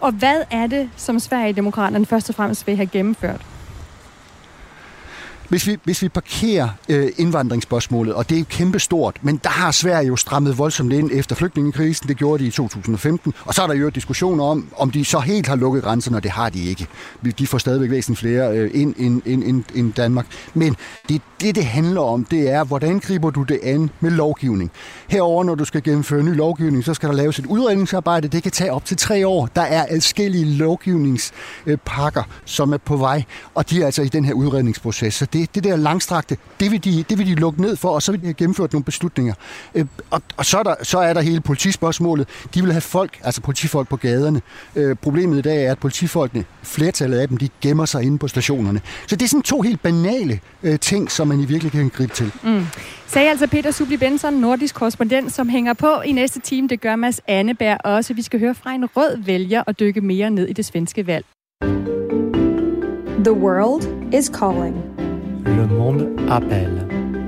[0.00, 3.46] Og hvad er det, som Sverigedemokraterne først og fremmest vil have gennemført?
[5.48, 9.70] Hvis vi, hvis vi parkerer øh, indvandringsspørgsmålet, og det er kæmpe stort, men der har
[9.70, 13.66] Sverige jo strammet voldsomt ind efter flygtningekrisen, det gjorde de i 2015, og så er
[13.66, 16.64] der jo diskussioner om, om de så helt har lukket grænserne, og det har de
[16.64, 16.86] ikke.
[17.38, 20.26] De får stadigvæk væsentligt flere øh, ind, ind, ind, ind, ind Danmark.
[20.54, 20.76] Men
[21.08, 24.70] det, det, det handler om, det er, hvordan griber du det an med lovgivning.
[25.08, 28.28] Herover når du skal gennemføre ny lovgivning, så skal der laves et udredningsarbejde.
[28.28, 29.48] Det kan tage op til tre år.
[29.56, 33.22] Der er adskillige lovgivningspakker, øh, som er på vej,
[33.54, 35.14] og de er altså i den her udredningsproces.
[35.14, 38.02] Så det, det der langstrakte, det vil, de, det vil de lukke ned for, og
[38.02, 39.34] så vil de have gennemført nogle beslutninger.
[39.74, 42.28] Øh, og og så, er der, så er der hele politispørgsmålet.
[42.54, 44.40] De vil have folk, altså politifolk på gaderne.
[44.76, 48.28] Øh, problemet i dag er, at politifolkene, flertallet af dem, de gemmer sig inde på
[48.28, 48.80] stationerne.
[49.06, 52.14] Så det er sådan to helt banale øh, ting, som man i virkeligheden kan gribe
[52.14, 52.32] til.
[52.42, 52.66] Mm.
[53.06, 56.68] Sagde altså Peter Subli Benson, nordisk korrespondent, som hænger på i næste time.
[56.68, 58.14] Det gør Mads Anneberg også.
[58.14, 61.24] Vi skal høre fra en rød vælger og dykke mere ned i det svenske valg.
[63.24, 63.82] The world
[64.14, 65.05] is calling.
[65.46, 66.82] Le monde appelle.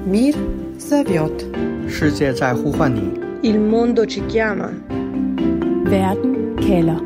[0.07, 0.35] Mir
[0.79, 1.43] Saviot.
[3.43, 4.69] Il mondo ci chiama.
[5.85, 7.01] Verden kalder.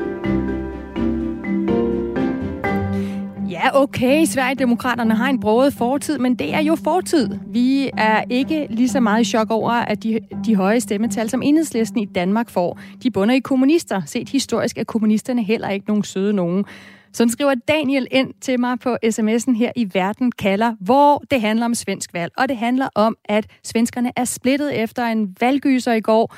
[3.51, 7.29] Ja, okay, Sverigedemokraterne har en broget fortid, men det er jo fortid.
[7.47, 11.43] Vi er ikke lige så meget i chok over, at de, de høje stemmetal, som
[11.43, 14.03] enhedslisten i Danmark får, de bunder i kommunister.
[14.07, 16.65] Set historisk er kommunisterne heller ikke nogen søde nogen.
[17.13, 21.65] Sådan skriver Daniel ind til mig på sms'en her i Verden kalder, hvor det handler
[21.65, 22.33] om svensk valg.
[22.39, 26.35] Og det handler om, at svenskerne er splittet efter en valggyser i går,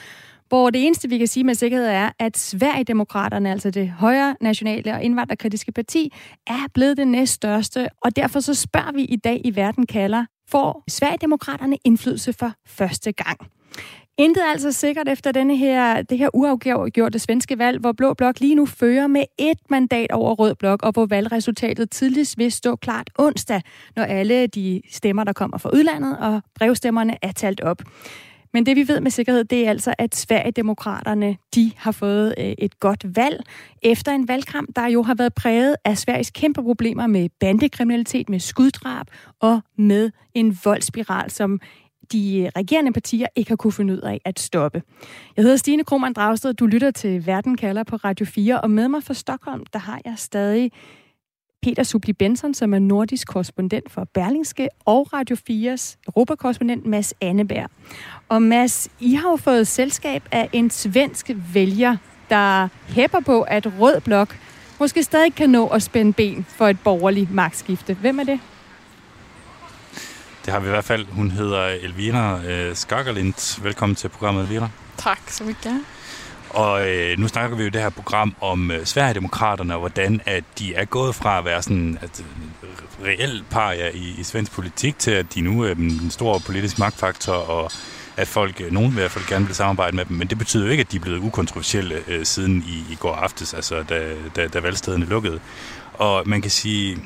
[0.49, 4.95] hvor det eneste, vi kan sige med sikkerhed, er, at Sverigedemokraterne, altså det højre nationale
[4.95, 6.13] og indvandrerkritiske parti,
[6.47, 7.89] er blevet det næststørste.
[8.01, 13.13] Og derfor så spørger vi i dag i Verden kalder, får Sverigedemokraterne indflydelse for første
[13.13, 13.39] gang?
[14.19, 18.41] Intet er altså sikkert efter denne her, det her uafgjorte svenske valg, hvor Blå Blok
[18.41, 22.77] lige nu fører med et mandat over Rød Blok, og hvor valgresultatet tidligst vil stå
[22.77, 23.61] klart onsdag,
[23.97, 27.83] når alle de stemmer, der kommer fra udlandet, og brevstemmerne er talt op.
[28.53, 32.55] Men det vi ved med sikkerhed, det er altså, at Sverigedemokraterne, de har fået øh,
[32.59, 33.45] et godt valg
[33.83, 38.39] efter en valgkamp, der jo har været præget af Sveriges kæmpe problemer med bandekriminalitet, med
[38.39, 39.07] skuddrab
[39.41, 41.61] og med en voldsspiral, som
[42.13, 44.83] de regerende partier ikke har kunne finde ud af at stoppe.
[45.37, 48.89] Jeg hedder Stine Krohmann Dragsted, du lytter til Verden kalder på Radio 4, og med
[48.89, 50.71] mig fra Stockholm, der har jeg stadig
[51.63, 57.71] Peter Subli Benson, som er nordisk korrespondent for Berlingske, og Radio 4's europakorrespondent Mads Anneberg.
[58.29, 61.97] Og Mads, I har jo fået selskab af en svensk vælger,
[62.31, 64.37] der hæpper på, at Rød Blok
[64.81, 67.95] måske stadig kan nå at spænde ben for et borgerligt magtskifte.
[67.95, 68.41] Hvem er det?
[70.45, 71.07] Det har vi i hvert fald.
[71.11, 73.65] Hun hedder Elvira øh.
[73.65, 74.69] Velkommen til programmet, Elvira.
[74.97, 75.81] Tak så mycket.
[76.51, 80.21] Og øh, nu snakker vi jo i det her program om øh, Sverigedemokraterne, og hvordan
[80.27, 82.25] at de er gået fra at være sådan at,
[83.05, 87.33] reelt paria i, i svensk politik, til at de nu er en stor politisk magtfaktor,
[87.33, 87.71] og
[88.17, 90.17] at folk, øh, nogen vil i hvert fald gerne vil samarbejde med dem.
[90.17, 93.15] Men det betyder jo ikke, at de er blevet ukontroversielle øh, siden i, i går
[93.15, 95.41] aftes, altså da, da, da valgstederne lukkede.
[95.95, 96.99] Og man kan sige,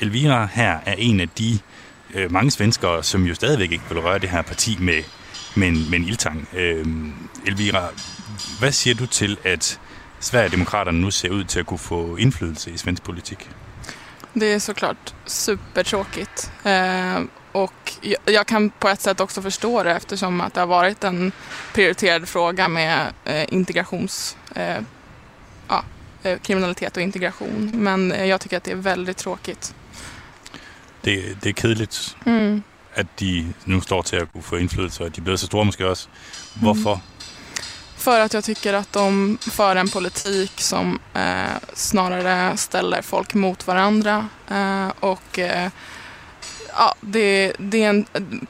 [0.00, 1.60] Elvira her er en af de øh,
[2.14, 5.02] Øh, mange svenskere, som jo stadigvæk ikke vil røre det her parti med,
[5.54, 6.48] med, en, med en ildtang.
[6.52, 6.86] Øh,
[7.46, 7.88] Elvira,
[8.58, 9.80] hvad siger du til, at
[10.20, 13.50] Sverigedemokraterne nu ser ud til at kunne få indflydelse i svensk politik?
[14.34, 16.52] Det är såklart supertråkigt.
[16.64, 17.92] Eh, och
[18.24, 21.32] jag, kan på ett sätt också förstå det eftersom att det har varit en
[21.74, 24.36] prioriterad fråga med eh, integrations...
[24.54, 24.80] Eh,
[25.68, 25.84] ja,
[26.22, 27.70] eh, kriminalitet och integration.
[27.74, 29.74] Men eh, jag tycker att det är väldigt tråkigt.
[31.06, 32.62] Det, det er kedeligt, Mm.
[32.94, 35.46] at de nu står til at kunne få indflydelse, og at de er blevet så
[35.46, 36.08] store måske også.
[36.54, 37.00] Hvorfor?
[37.96, 43.66] För att jag tycker att de för en politik som eh, snarare ställer folk mot
[43.66, 44.28] varandra.
[44.50, 45.70] Eh, och eh,
[46.76, 48.06] ja, det, det är en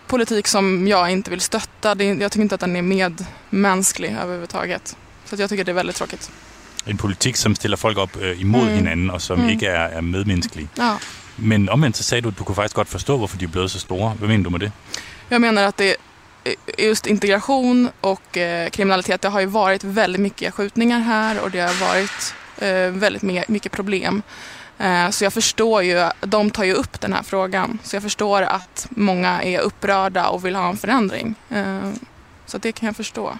[0.06, 1.94] politik som jag inte vill stötta.
[1.94, 4.96] Det, jag tycker inte att den är medmänsklig överhuvudtaget.
[5.24, 6.30] Så att jag tycker det är väldigt tråkigt.
[6.84, 8.72] En politik, som stiller folk op øh, imod Mm.
[8.72, 8.78] mm.
[8.78, 9.44] hinanden, og som Mm.
[9.46, 9.52] mm.
[9.52, 10.68] ikke er, er medmenneskelig.
[10.78, 10.96] Ja.
[11.36, 13.70] Men omvendt så sagde du, at du kunne faktisk godt forstå, hvorfor de er blevet
[13.70, 14.14] så store.
[14.18, 14.72] Hvad mener du med det?
[15.28, 15.96] Jag menar att det
[16.44, 16.54] eh,
[16.86, 21.60] just integration och eh, kriminalitet, det har ju varit väldigt mycket skjutningar här och det
[21.60, 24.22] har varit eh, väldigt mycket problem.
[24.78, 28.42] Eh, så jag förstår ju, de tar ju upp den här frågan, så jag förstår
[28.42, 31.34] att många är upprörda och vill ha en förändring.
[31.50, 31.90] Eh,
[32.46, 33.38] så det kan jag förstå.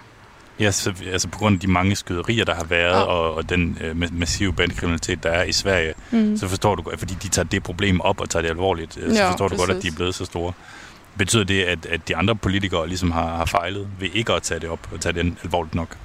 [0.59, 2.97] Ja, så, altså på grund af de mange skyderier, der har været, Ja.
[2.97, 3.03] ja.
[3.03, 6.37] og, og den øh, ma- massive bandekriminalitet, der er i Sverige, Mm.
[6.37, 9.15] så forstår du godt, fordi de tager det problem op og tager det alvorligt, øh,
[9.15, 9.91] så Ja, forstår du godt, at de præcis.
[9.91, 10.53] er blevet så store.
[11.17, 14.59] Betyder det, at, at de andre politikere ligesom har, har fejlet ved ikke at tage
[14.59, 15.97] det op og tage det alvorligt nok?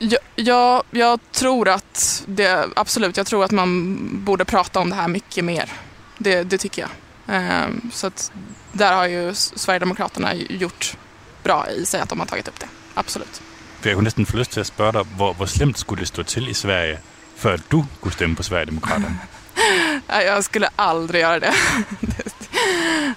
[0.00, 4.96] Jag, jag, jag tror att det, absolut, jag tror att man borde prata om det
[4.96, 5.72] här mycket mer.
[6.18, 6.90] Det, det tycker jag.
[7.36, 8.32] Eh, så att
[8.72, 10.96] där har ju Sverigedemokraterna gjort
[11.42, 12.66] bra i sig att de har tagit upp det.
[12.98, 13.40] Absolut.
[13.80, 16.08] For jeg kunne næsten få lyst til at spørge dig, hvor, hvor slemt skulle det
[16.08, 16.98] stå til i Sverige,
[17.36, 19.18] før du kunne stemme på Sverigedemokraterne?
[20.08, 21.52] Nej, Jag skulle aldrig göra det.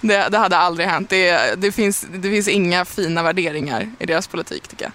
[0.01, 1.09] Det, det hade aldrig hänt.
[1.09, 4.91] Det, det, finns, det finns inga fina värderingar i deras politik tycker jag.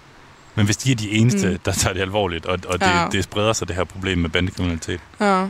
[0.53, 1.59] Men hvis de er de eneste, Mm.
[1.65, 3.07] der tager det alvorligt, og, og det, Ja.
[3.11, 5.47] det spreder sig det her problem med bandekriminalitet, Ja.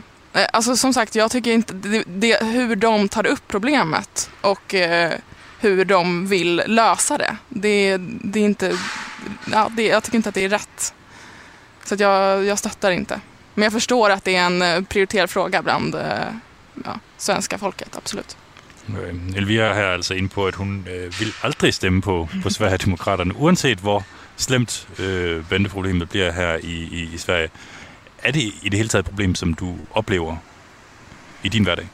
[0.53, 5.11] Alltså som sagt, jag tycker inte det, det, hur de tar upp problemet och eh,
[5.59, 7.37] hur de vill lösa det.
[7.49, 8.77] Det, det är inte,
[9.51, 10.93] ja, det, jag tycker inte att det är rätt.
[11.83, 13.21] Så att jag, jag stöttar inte.
[13.53, 16.01] Men jag förstår att det är en eh, prioriterad fråga bland eh,
[16.85, 18.37] ja, svenska folket, absolut.
[18.89, 22.49] Øh, Elvira her er altså inde på, at hun øh, vil aldrig stemme på, på
[22.49, 24.03] Sverigedemokraterne, uanset hvor
[24.37, 27.49] slemt øh, venteproblemet bliver her i, i, i Sverige.
[28.23, 30.35] Er det i det hele taget et problem, som du oplever
[31.43, 31.87] i din hverdag?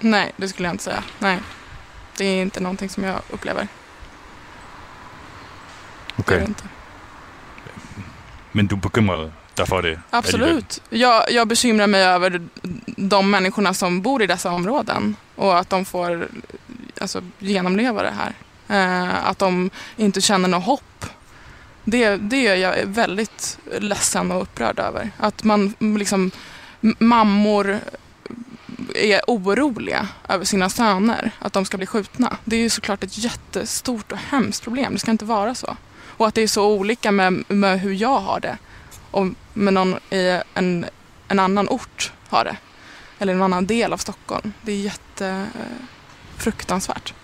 [0.00, 1.02] Nej, det skulle jag inte säga.
[1.18, 1.38] Nej.
[2.18, 3.66] Det är inte någonting som jag upplever.
[6.16, 6.64] Inte.
[8.52, 10.00] Men du bekymrar dig for det?
[10.10, 10.82] Absolut.
[10.90, 12.48] Jag, jag bekymrar mig över
[12.96, 16.28] de människorna som bor i dessa områden och att de får
[17.00, 18.34] alltså, genomleva det här.
[18.68, 21.06] Eh, att de inte känner något hopp.
[21.84, 25.10] Det, det är jag väldigt ledsen och upprörd över.
[25.16, 26.30] Att man liksom,
[26.98, 27.80] mammor
[28.94, 32.36] är oroliga över sina söner, att de ska bli skjutna.
[32.44, 34.92] Det är ju såklart ett jättestort och hemskt problem.
[34.92, 35.76] Det ska inte vara så.
[36.20, 38.58] Och att det är så olika med, med hur jag har det
[39.10, 40.86] och med någon i en,
[41.28, 42.56] en annan ort har det.
[43.18, 44.52] Eller en annan del av Stockholm.
[44.62, 45.86] Det är jätte eh,
[46.38, 47.14] fruktansvärt.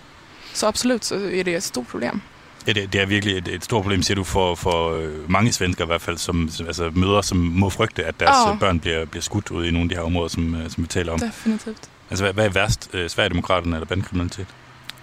[0.53, 2.21] Så absolut så är det ett stort problem.
[2.67, 5.53] Ja, det, det er virkelig et, et stort problem, siger du, for, for øh, mange
[5.53, 8.51] svensker i hvert fald, som, altså møder, som må frygte, at deres Ja.
[8.51, 8.57] ja.
[8.57, 10.89] børn bliver, bliver skudt ud i nogle af de her områder, som, øh, som vi
[10.89, 11.19] taler om.
[11.19, 11.91] Definitivt.
[12.11, 12.91] Altså, hvad, hvad er værst?
[12.93, 14.47] Øh, Sverigedemokraterne eller bandekriminalitet?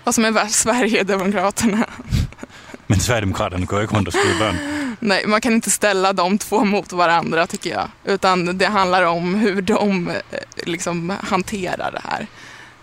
[0.05, 1.85] Vad som är värst, Sverigedemokraterna.
[2.93, 4.57] Men Sverigedemokraterna går ikke rundt och skyder barn.
[4.99, 7.89] Nej, man kan inte ställa de två mot varandra tycker jag.
[8.03, 10.15] Utan det handlar om hur de eh,
[10.65, 12.27] liksom hanterar det här.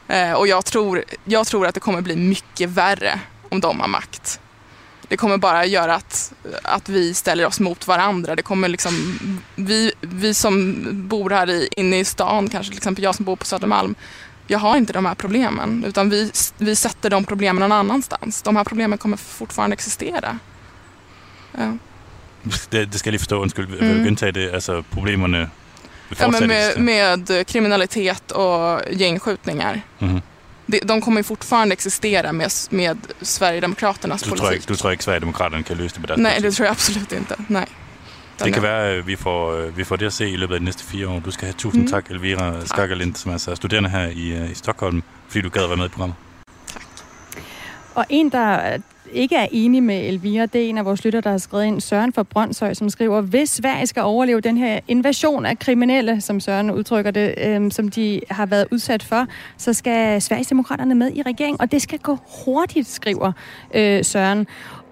[0.08, 3.88] Eh, och jag tror, jag tror att det kommer bli mycket värre om de har
[3.88, 4.40] makt.
[5.08, 8.36] Det kommer bara göra att, att vi ställer oss mot varandra.
[8.36, 9.18] Det kommer liksom,
[9.54, 10.76] vi, vi som
[11.08, 13.94] bor här i, inne i stan, kanske till exempel jag som bor på Södermalm,
[14.50, 15.84] jag har inte de här problemen.
[15.84, 18.42] Utan vi, vi sätter de problemen någon annanstans.
[18.42, 20.38] De här problemen kommer fortfarande existera.
[21.58, 21.76] Ja.
[22.70, 23.98] Det, det skal jeg lige forstå, undskyld, vil Mm.
[23.98, 24.54] du gentage det?
[24.54, 25.50] Altså, problemerne
[26.18, 29.80] Ja, men med, med kriminalitet och gängskjutningar.
[29.98, 30.20] Mhm.
[30.66, 34.56] De, de kommer fortfarande existera med, med Sverigedemokraternas Du tror, politik.
[34.62, 36.50] ikke, du tror ikke, Sverigedemokraterne kan løse det på deres Nej, politik?
[36.50, 37.36] det tror jag absolut inte.
[37.48, 37.66] Nej.
[38.44, 40.60] Det kan være, at vi får, øh, vi får det at se i løbet af
[40.60, 41.20] de næste fire år.
[41.20, 41.88] Du skal have tusind Mm.
[41.90, 45.62] tak, Elvira Skakkerlind, som altså er studerende her i, øh, i Stockholm, fordi du gad
[45.62, 46.16] at være med i programmet.
[47.94, 48.76] Og en, der
[49.12, 51.80] ikke er enig med Elvira, det er en af vores lytter, der har skrevet ind,
[51.80, 56.40] Søren fra Brøndshøj, som skriver, hvis Sverige skal overleve den her invasion af kriminelle, som
[56.40, 59.26] Søren udtrykker det, øhm, som de har været udsat for,
[59.56, 63.32] så skal Sverigesdemokraterne med i regeringen, og det skal gå hurtigt, skriver
[63.74, 64.46] øh, Søren.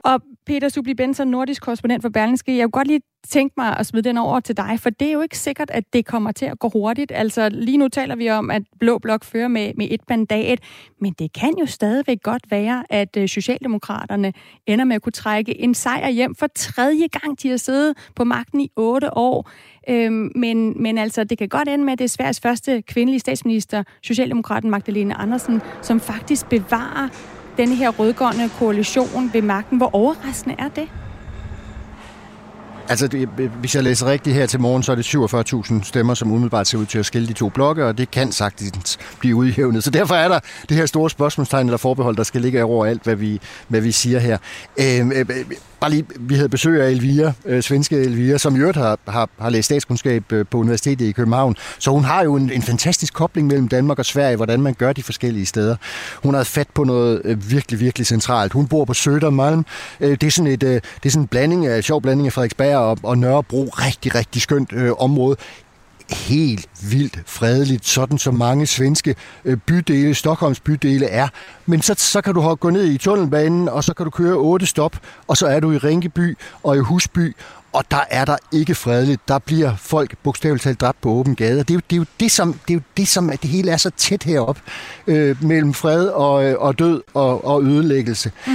[0.04, 3.86] Og Peter Subli Benson, nordisk korrespondent for Berlingske, jeg kunne godt lige tænke mig at
[3.86, 6.46] smide den over til dig, for det er jo ikke sikkert, at det kommer til
[6.46, 7.12] at gå hurtigt.
[7.14, 10.60] Altså lige nu taler vi om, at Blå Blok fører med, med et mandat,
[11.00, 14.32] men det kan jo stadigvæk godt være, at øh, Socialdemokraterne
[14.66, 18.24] ender med at kunne trække en sejr hjem for tredje gang, de har siddet på
[18.24, 19.50] magten i otte år.
[19.88, 23.20] Øhm, men, men altså, det kan godt ende med, at det er Sveriges første kvindelige
[23.20, 27.08] statsminister, Socialdemokraten Magdalene Andersen, som faktisk bevarer
[27.58, 29.78] den her rødgående koalition ved magten.
[29.78, 30.88] Hvor overraskende er det?
[32.88, 33.28] Altså, det,
[33.60, 35.14] hvis jeg læser rigtigt her til morgen, så er det
[35.74, 38.32] 47.000 stemmer, som umiddelbart ser ud til at skille de to blokke, og det kan
[38.32, 39.84] sagtens blive udjævnet.
[39.84, 43.02] Så derfor er der det her store spørgsmålstegn eller forbehold, der skal ligge over alt,
[43.02, 44.38] hvad vi, hvad vi siger her.
[44.78, 45.26] Øh, øh,
[45.80, 49.28] bare lige, vi havde besøg af Elvira, øh, svenske Elvira, som i øvrigt har, har,
[49.40, 51.56] har læst statskundskab øh, på Universitetet i København.
[51.78, 54.92] Så hun har jo en, en fantastisk kobling mellem Danmark og Sverige, hvordan man gør
[54.92, 55.76] de forskellige steder.
[56.22, 58.52] Hun har fat på noget øh, virkelig, virkelig centralt.
[58.52, 59.62] Hun bor på Södermalm.
[60.00, 62.32] Øh, det er sådan et, øh, det er sådan en blanding af, sjov blanding af
[62.32, 63.64] Frederiksberg og, og Nørrebro.
[63.64, 65.36] Rigtig, rigtig skønt øh, område
[66.10, 71.28] helt vildt fredeligt, sådan som mange svenske øh, bydele, Stockholms bydele er.
[71.66, 74.66] Men så, så kan du gå ned i tunnelbanen, og så kan du køre otte
[74.66, 77.36] stop, og så er du i Rinkeby og i Husby,
[77.72, 79.28] og der er der ikke fredeligt.
[79.28, 81.60] Der bliver folk bogstaveligt talt dræbt på åben gade.
[81.60, 83.42] Og det er jo det, er jo det, som, det, er jo det, som at
[83.42, 84.60] det hele er så tæt heroppe
[85.06, 88.32] øh, mellem fred og, øh, og død og, og ødelæggelse.
[88.46, 88.52] Mm.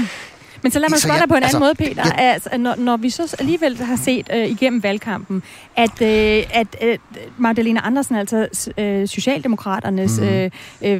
[0.63, 2.04] Men så lad mig spørge jeg- dig på en anden altså, måde, Peter.
[2.12, 5.43] Altså, når, når vi så alligevel har set øh, igennem valgkampen,
[5.76, 6.97] at, øh, at øh,
[7.38, 10.28] Magdalena Andersen, altså øh, Socialdemokraternes Mhm.
[10.30, 10.52] øh,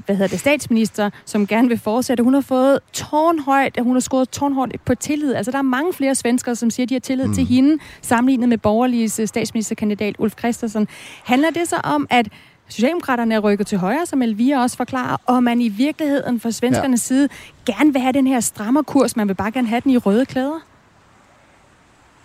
[0.06, 4.30] hvad hedder det, statsminister, som gerne vil fortsætte, hun har fået tårnhøjt, hun har scoret
[4.30, 5.34] tårnhøjt på tillid.
[5.34, 7.34] Altså, der er mange flere svenskere, som siger, at de har tillid mm.
[7.34, 10.88] til hende, sammenlignet med borgerliges øh, statsministerkandidat Ulf Christensen.
[11.24, 12.28] Handler det så om, at
[12.74, 17.12] Socialdemokraterne er rykket til højre, som Elvira også forklarer, og man i virkeligheden fra svenskernes
[17.12, 17.16] ja.
[17.16, 17.30] side
[17.66, 20.60] gerne vil have den her strammerkurs, man vil bare gerne have den i røde klæder?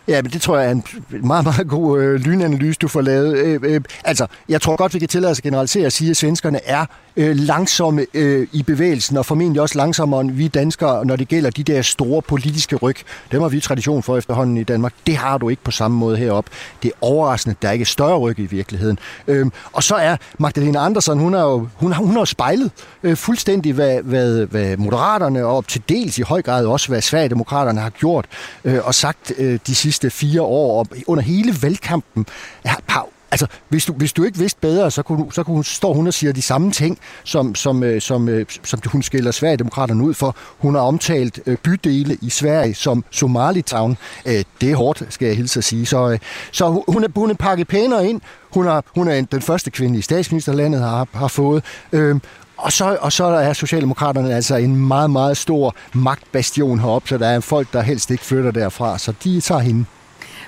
[0.08, 3.36] Ja, men det tror jeg er en meget, meget god øh, lynanalyse, du får lavet.
[3.36, 6.16] Øh, øh, altså, jeg tror godt, vi kan tillade os at generalisere og sige, at
[6.16, 6.86] svenskerne er
[7.18, 11.50] øh, langsomme øh, i bevægelsen, og formentlig også langsommere end vi danskere, når det gælder
[11.50, 12.96] de der store politiske ryg.
[13.32, 14.92] Dem har vi tradition for efterhånden i Danmark.
[15.06, 16.44] Det har du ikke på samme måde herop.
[16.82, 18.98] Det er overraskende, der er ikke større ryg i virkeligheden.
[19.26, 22.70] Øh, og så er Magdalena Andersen, hun har jo, hun har, hun har spejlet
[23.02, 27.00] øh, fuldstændig, hvad, hvad, hvad Moderaterne og op til dels i høj grad også, hvad
[27.00, 28.26] Sverigedemokraterne har gjort
[28.64, 32.26] øh, og sagt øh, de sidste fire år, og under hele valgkampen
[32.64, 36.06] har Altså, hvis du, hvis du ikke vidste bedre, så, kunne, så kunne står hun
[36.06, 40.14] og siger de samme ting, som, som, øh, som, øh, som hun skiller Sverigedemokraterne ud
[40.14, 40.36] for.
[40.58, 43.96] Hun har omtalt øh, bydele i Sverige som Somalitown.
[44.26, 45.86] Øh, det er hårdt, skal jeg hilse at sige.
[45.86, 46.18] Så, øh,
[46.52, 48.20] så hun, er, hun er pakket pænere ind.
[48.54, 51.64] Hun, har, hun er den første kvinde i statsministerlandet har, har fået.
[51.92, 52.22] Øhm,
[52.58, 57.28] og så, og så er Socialdemokraterne altså en meget, meget stor magtbastion heroppe, så der
[57.28, 59.84] er folk, der helst ikke flytter derfra, så de tager hende.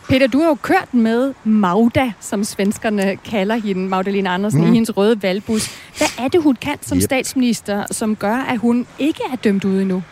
[0.08, 4.70] Peter, du har jo kørt med Magda, som svenskerne kalder hende, Magdalena Andersen, mm.
[4.70, 5.70] i hendes røde valgbus.
[5.98, 7.04] Hvad er det, hun kan som yep.
[7.04, 10.02] statsminister, som gør, at hun ikke er dømt ude endnu?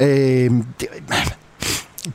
[0.00, 0.06] Øh,
[0.80, 0.88] det,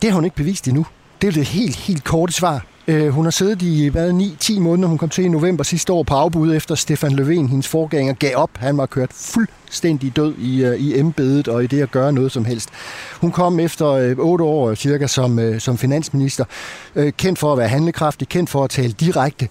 [0.01, 0.85] det har hun ikke bevist endnu.
[1.21, 2.65] Det er det helt, helt korte svar.
[2.87, 4.87] Øh, hun har siddet i hvad, 9-10 måneder.
[4.87, 8.35] Hun kom til i november sidste år på afbud efter Stefan Löfven, hendes forgænger, gav
[8.35, 8.49] op.
[8.55, 12.31] Han var kørt fuldstændig død i, øh, i embedet og i det at gøre noget
[12.31, 12.69] som helst.
[13.21, 16.45] Hun kom efter øh, 8 år cirka som, øh, som finansminister,
[16.95, 19.47] øh, kendt for at være handlekraftig, kendt for at tale direkte.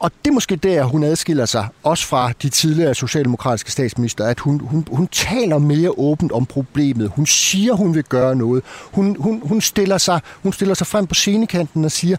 [0.00, 4.40] Og det er måske der, hun adskiller sig, også fra de tidligere socialdemokratiske statsminister, at
[4.40, 7.12] hun, hun, hun taler mere åbent om problemet.
[7.16, 8.62] Hun siger, hun vil gøre noget.
[8.92, 12.16] Hun, hun, hun, stiller, sig, hun stiller sig frem på scenekanten og siger,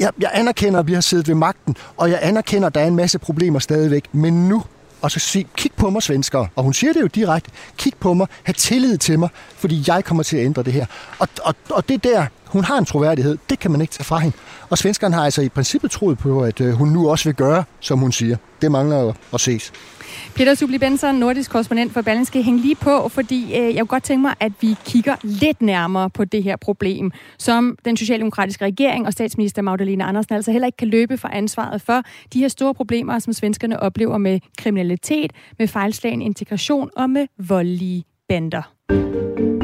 [0.00, 2.86] jeg, jeg anerkender, at vi har siddet ved magten, og jeg anerkender, at der er
[2.86, 4.62] en masse problemer stadigvæk, men nu
[5.02, 6.48] og så sige, kig på mig, svenskere.
[6.56, 7.50] Og hun siger det jo direkte.
[7.76, 10.86] Kig på mig, have tillid til mig, fordi jeg kommer til at ændre det her.
[11.18, 14.18] Og, og, og det der, hun har en troværdighed, det kan man ikke tage fra
[14.18, 14.36] hende.
[14.70, 17.64] Og svenskerne har altså i princippet troet på, at øh, hun nu også vil gøre,
[17.80, 18.36] som hun siger.
[18.62, 19.72] Det mangler at ses.
[20.34, 24.02] Peter Subli Benson, nordisk korrespondent for Berlingske, hæng lige på, fordi øh, jeg kunne godt
[24.02, 29.06] tænke mig, at vi kigger lidt nærmere på det her problem, som den socialdemokratiske regering
[29.06, 32.74] og statsminister Magdalena Andersen altså heller ikke kan løbe for ansvaret for de her store
[32.74, 39.55] problemer, som svenskerne oplever med kriminalitet, med fejlslagen integration og med voldelige bander.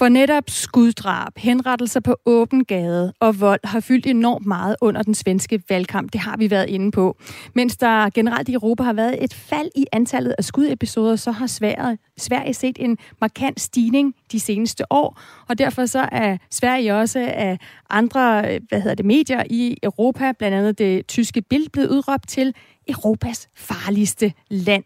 [0.00, 5.14] For netop skuddrab, henrettelser på åben gade og vold har fyldt enormt meget under den
[5.14, 6.12] svenske valgkamp.
[6.12, 7.16] Det har vi været inde på.
[7.54, 11.46] Mens der generelt i Europa har været et fald i antallet af skudepisoder, så har
[11.46, 15.20] Sverige, Sverige set en markant stigning de seneste år.
[15.48, 17.58] Og derfor så er Sverige også af
[17.90, 22.54] andre hvad hedder det, medier i Europa, blandt andet det tyske Bild, blevet udråbt til
[22.88, 24.84] Europas farligste land.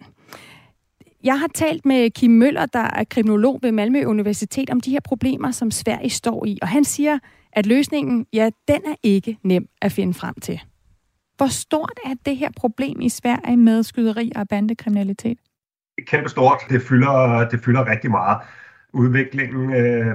[1.24, 5.00] Jeg har talt med Kim Møller, der er kriminolog ved Malmø Universitet, om de her
[5.04, 6.58] problemer, som Sverige står i.
[6.62, 7.18] Og han siger,
[7.52, 10.60] at løsningen, ja, den er ikke nem at finde frem til.
[11.36, 15.38] Hvor stort er det her problem i Sverige med skyderi og bandekriminalitet?
[16.06, 16.58] Kæmpe stort.
[16.68, 18.38] Det fylder, det fylder rigtig meget.
[18.92, 20.06] Udviklingen øh,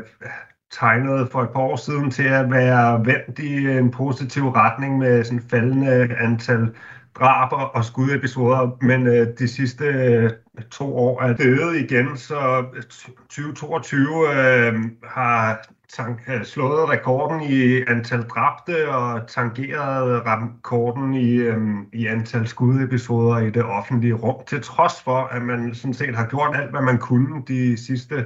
[0.72, 5.24] tegnede for et par år siden til at være vendt i en positiv retning med
[5.24, 6.76] sådan faldende antal
[7.16, 10.30] drab og skudepisoder, men øh, de sidste øh,
[10.72, 17.82] to år er døde igen, så øh, 2022 øh, har tank, øh, slået rekorden i
[17.88, 21.58] antal dræbte og tangeret rekorden i, øh,
[21.94, 26.26] i antal skudepisoder i det offentlige rum, til trods for, at man sådan set har
[26.26, 28.26] gjort alt, hvad man kunne de sidste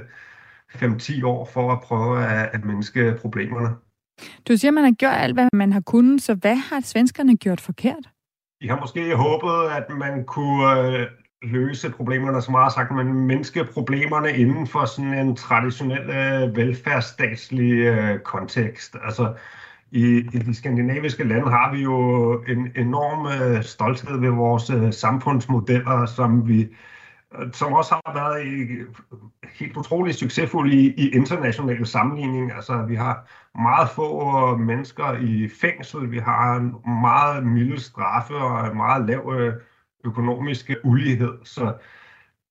[0.74, 3.68] 5-10 år for at prøve at, at mindske problemerne.
[4.48, 7.36] Du siger, at man har gjort alt, hvad man har kunnet, så hvad har svenskerne
[7.36, 8.08] gjort forkert?
[8.62, 11.06] De har måske håbet, at man kunne øh,
[11.42, 17.72] løse problemerne, som meget sagt, man mindske problemerne inden for sådan en traditionel øh, velfærdsstatslig
[17.72, 18.96] øh, kontekst.
[19.04, 19.34] Altså,
[19.90, 24.92] i, I de skandinaviske lande har vi jo en enorm øh, stolthed ved vores øh,
[24.92, 26.68] samfundsmodeller, som vi
[27.52, 28.82] som også har været i,
[29.54, 32.52] helt utroligt succesfulde i, i internationale sammenligning.
[32.52, 38.76] Altså, vi har meget få mennesker i fængsel, vi har en meget milde straffe og
[38.76, 39.54] meget lav øh,
[40.04, 41.38] økonomisk ulighed.
[41.44, 41.74] Så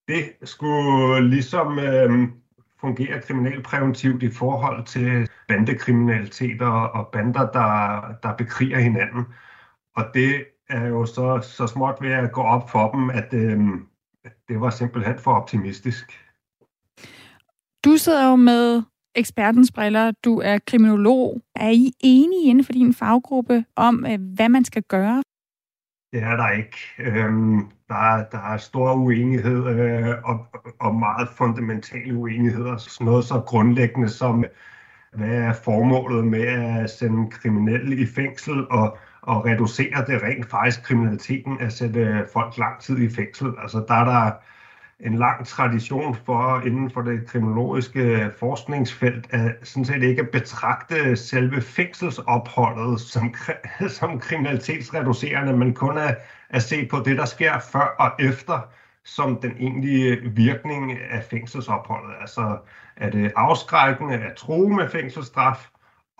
[0.08, 2.28] det skulle ligesom øh,
[2.82, 9.26] fungere kriminalpræventivt i forhold til bandekriminalitet og bander, der, der bekriger hinanden.
[9.96, 13.60] Og det er jo så, så småt ved at gå op for dem, at øh,
[14.48, 16.12] det var simpelthen for optimistisk.
[17.86, 18.84] Du sidder jo med
[19.16, 21.42] ekspertens briller, du er kriminolog.
[21.56, 25.24] Er I enige inden for din faggruppe om, øh, hvad man skal gøre?
[26.14, 26.78] Det er der ikke.
[27.00, 30.48] Øhm, der, er, der er stor uenighed øh, og,
[30.80, 32.78] og meget fundamentale uenigheder.
[32.78, 34.46] Sådan noget så grundlæggende som,
[35.14, 40.84] hvad er formålet med at sende kriminelle i fængsel og, og reducere det rent faktisk
[40.84, 43.54] kriminaliteten at sætte øh, folk lang tid i fængsel.
[43.62, 44.32] Altså der er der
[45.00, 51.16] en lang tradition for inden for det kriminologiske øh, forskningsfelt at sådan set ikke betragte
[51.16, 53.34] selve fængselsopholdet som,
[54.00, 56.18] som kriminalitetsreducerende, men kun at,
[56.50, 58.60] at se på det, der sker før og efter,
[59.06, 62.14] som den egentlige virkning af fængselsopholdet.
[62.22, 62.58] Altså
[62.98, 65.70] er det afskrækkende at tro med fængselsstraf,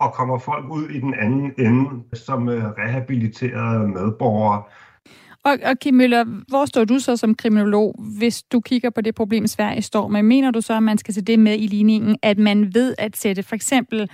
[0.04, 4.62] og kommer folk ud i den anden ende som øh, rehabiliterede medborgere.
[5.44, 9.14] Og, og Kim Møller, hvor står du så som kriminolog, hvis du kigger på det
[9.14, 10.22] problem, Sverige står med?
[10.22, 13.16] Mener du så, at man skal se det med i ligningen, at man ved at
[13.16, 14.10] sætte for eksempel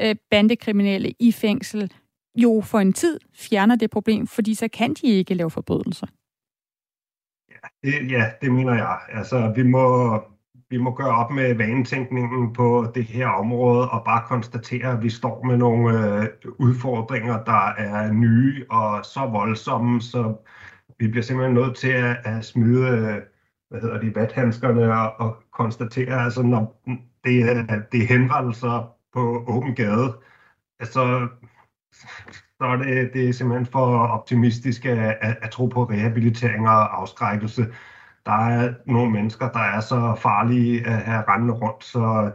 [0.00, 1.92] øh, bandekriminelle i fængsel,
[2.36, 6.06] jo for en tid fjerner det problem, fordi så kan de ikke lave forbrydelser?
[7.50, 8.98] Ja, det, ja, det mener jeg.
[9.12, 10.16] Altså, vi må,
[10.70, 15.10] vi må gøre op med vanetænkningen på det her område og bare konstatere, at vi
[15.10, 20.34] står med nogle øh, udfordringer, der er nye og så voldsomme, så
[20.98, 23.22] vi bliver simpelthen nødt til at, at smide øh,
[23.68, 26.82] hvad hedder de, vathandskerne og, og konstatere, altså når
[27.24, 30.16] det det er henrettelser på åben gade,
[30.80, 31.28] altså
[32.60, 37.00] så er det, det er simpelthen for optimistisk at, at, at tro på rehabilitering og
[37.00, 37.66] afskrækkelse
[38.28, 42.30] der er nogle mennesker, der er så farlige at have rendende rundt, så,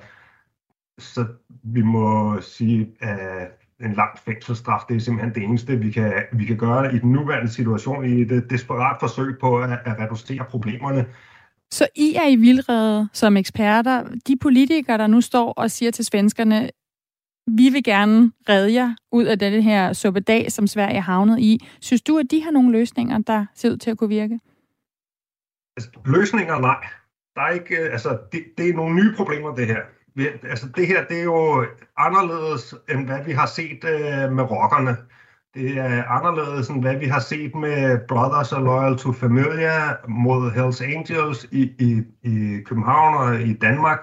[0.99, 1.25] så
[1.63, 6.45] vi må sige, at en lang fængselsstraf, det er simpelthen det eneste, vi kan, vi
[6.45, 11.05] kan gøre i den nuværende situation, i et desperat forsøg på at, at reducere problemerne.
[11.71, 14.03] Så I er i vildrede som eksperter.
[14.27, 16.69] De politikere, der nu står og siger til svenskerne,
[17.47, 21.67] vi vil gerne redde jer ud af den her suppedag, som Sverige er havnet i.
[21.81, 24.39] Synes du, at de har nogle løsninger, der ser ud til at kunne virke?
[25.77, 26.87] Altså, løsninger, nej.
[27.35, 29.81] Der er ikke, øh, altså, det, det er nogle nye problemer, det her.
[30.15, 31.65] Vi, altså, det her, det er jo
[31.97, 34.97] anderledes, end hvad vi har set øh, med rockerne.
[35.53, 40.51] Det er anderledes, end hvad vi har set med Brothers og Loyal to Familia mod
[40.51, 43.99] Hells Angels i, i, i København og i Danmark.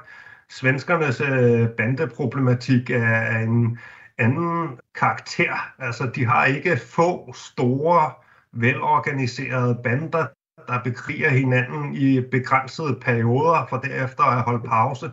[0.51, 3.79] Svenskernes øh, bandeproblematik er en
[4.18, 5.73] anden karakter.
[5.79, 8.12] Altså, de har ikke få store,
[8.53, 10.27] velorganiserede bander
[10.71, 15.11] der bekriger hinanden i begrænsede perioder, for derefter at holde pause.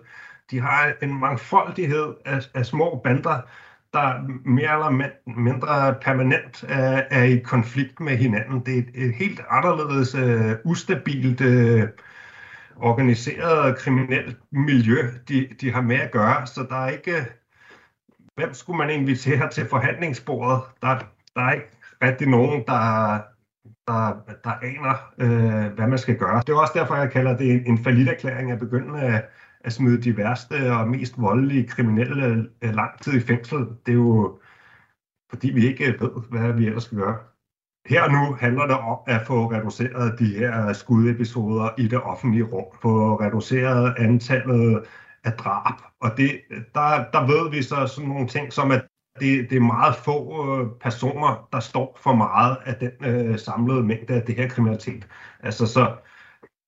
[0.51, 3.41] De har en mangfoldighed af, af små bander,
[3.93, 4.13] der
[4.45, 8.65] mere eller mindre permanent er, er i konflikt med hinanden.
[8.65, 11.89] Det er et, et helt anderledes uh, ustabilt uh,
[12.75, 14.97] organiseret kriminelt miljø,
[15.27, 17.25] de, de har med at gøre, så der er ikke...
[18.35, 20.61] Hvem skulle man invitere til forhandlingsbordet?
[20.81, 20.99] Der,
[21.35, 21.67] der er ikke
[22.01, 23.19] rigtig nogen, der,
[23.87, 26.41] der, der aner, øh, hvad man skal gøre.
[26.47, 29.29] Det er også derfor, jeg kalder det en, en erklæring at begynde at,
[29.61, 33.59] at smide de værste og mest voldelige kriminelle øh, lang tid i fængsel.
[33.85, 34.39] Det er jo
[35.29, 37.17] fordi vi ikke ved, hvad vi ellers skal gøre.
[37.85, 42.43] Her og nu handler det om at få reduceret de her skudepisoder i det offentlige
[42.43, 44.83] rum, få reduceret antallet
[45.23, 45.73] af drab.
[46.01, 48.85] Og det, der, der ved vi så sådan nogle ting som, at
[49.19, 53.83] det, det er meget få øh, personer, der står for meget af den øh, samlede
[53.83, 55.07] mængde af det her kriminalitet.
[55.43, 55.95] Altså så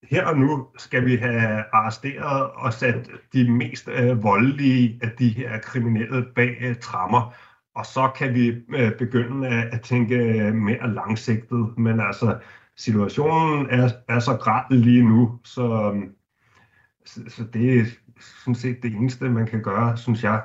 [0.04, 5.30] her og nu skal vi have arresteret og sat de mest øh, voldelige af de
[5.30, 7.34] her kriminelle bag øh, trammer,
[7.76, 11.78] og så kan vi øh, begynde at, at tænke øh, mere langsigtet.
[11.78, 12.39] Men altså,
[12.78, 15.95] situationen er, er så græd lige nu, så,
[17.06, 17.86] så, så det er
[18.43, 20.41] sådan set det eneste, man kan gøre, synes jeg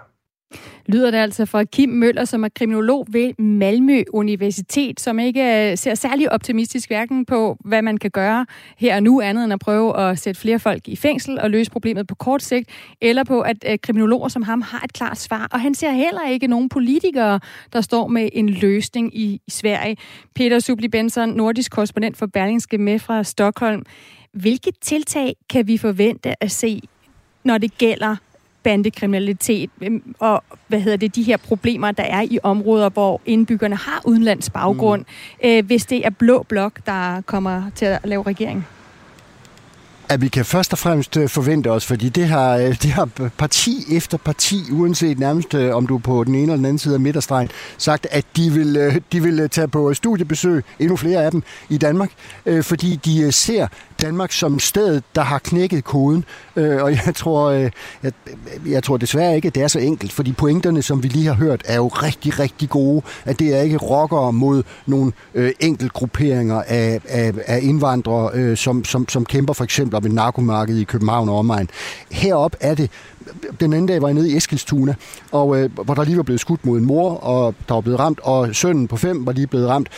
[0.87, 5.79] lyder det altså fra Kim Møller, som er kriminolog ved Malmø Universitet, som ikke øh,
[5.79, 8.47] ser særlig optimistisk hverken på, hvad man kan gøre
[8.77, 11.71] her og nu, andet end at prøve at sætte flere folk i fængsel og løse
[11.71, 15.49] problemet på kort sigt, eller på, at øh, kriminologer som ham har et klart svar.
[15.53, 17.41] Og han ser heller ikke nogen politikere,
[17.73, 19.97] der står med en løsning i Sverige.
[20.35, 23.83] Peter Subli Benson, nordisk korrespondent for Berlingske med fra Stockholm.
[24.33, 26.81] Hvilke tiltag kan vi forvente at se,
[27.45, 28.17] når det gælder
[28.65, 33.77] bandekriminalitet øhm, og hvad hedder det, de her problemer, der er i områder, hvor indbyggerne
[33.77, 35.05] har udenlands baggrund,
[35.43, 35.49] mm.
[35.49, 38.67] øh, hvis det er blå blok, der kommer til at lave regering?
[40.09, 43.09] at vi kan først og fremmest øh, forvente os, fordi det har, øh, det har
[43.39, 46.79] parti efter parti, uanset nærmest øh, om du er på den ene eller den anden
[46.79, 47.49] side af midterstregen,
[47.79, 52.11] sagt, at de vil, de vil tage på studiebesøg, endnu flere af dem, i Danmark,
[52.63, 53.67] fordi de ser
[54.05, 56.25] Danmark som sted, der har knækket koden.
[56.57, 57.71] Øh, og jeg tror, øh,
[58.03, 58.13] jeg,
[58.67, 61.35] jeg tror desværre ikke, at det er så enkelt, fordi pointerne, som vi lige har
[61.35, 63.03] hørt, er jo rigtig, rigtig gode.
[63.25, 68.85] At det er ikke rockere mod nogle øh, enkeltgrupperinger af, af, af indvandrere, øh, som,
[68.85, 71.69] som, som kæmper for eksempel om et narkomarked i København og omegn.
[72.11, 72.91] Herop er det
[73.61, 74.95] den anden dag var jeg nede i Eskilstuna,
[75.33, 78.01] og, øh, hvor der lige var blevet skudt mod en mor, og der var blevet
[78.01, 79.89] ramt, og sønnen på fem var lige blevet ramt.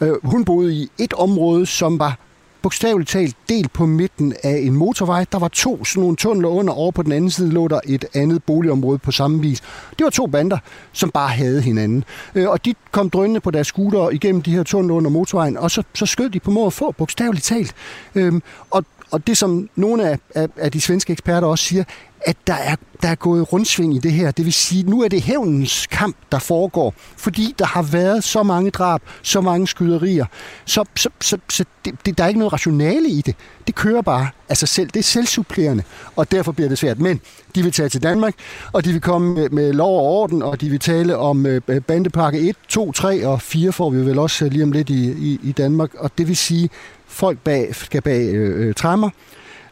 [0.00, 2.18] Øh, hun boede i et område, som var
[2.64, 5.26] bogstaveligt talt delt på midten af en motorvej.
[5.32, 8.04] Der var to sådan nogle tunneler under, over på den anden side lå der et
[8.14, 9.60] andet boligområde på samme vis.
[9.98, 10.58] Det var to bander,
[10.92, 12.04] som bare havde hinanden.
[12.34, 15.70] Øh, og de kom drønende på deres scooter igennem de her tunneler under motorvejen, og
[15.70, 17.74] så, så skød de på mor og få, bogstaveligt talt.
[18.14, 21.84] Øhm, og, og det, som nogle af, af, af de svenske eksperter også siger,
[22.24, 24.30] at der er, der er gået rundsving i det her.
[24.30, 28.42] Det vil sige, nu er det hævnens kamp, der foregår, fordi der har været så
[28.42, 30.26] mange drab, så mange skyderier.
[30.64, 33.34] Så, så, så, så det, det, der er ikke noget rationale i det.
[33.66, 34.88] Det kører bare af sig selv.
[34.88, 35.82] Det er selvsupplerende,
[36.16, 37.00] og derfor bliver det svært.
[37.00, 37.20] Men
[37.54, 38.34] de vil tage til Danmark,
[38.72, 41.60] og de vil komme med, med lov og orden, og de vil tale om øh,
[41.68, 44.90] øh bandepakke 1, 2, 3 og 4 får vi vel også øh, lige om lidt
[44.90, 45.94] i, i, i Danmark.
[45.94, 46.70] Og det vil sige,
[47.14, 49.10] folk bag, skal bag øh, øh trammer,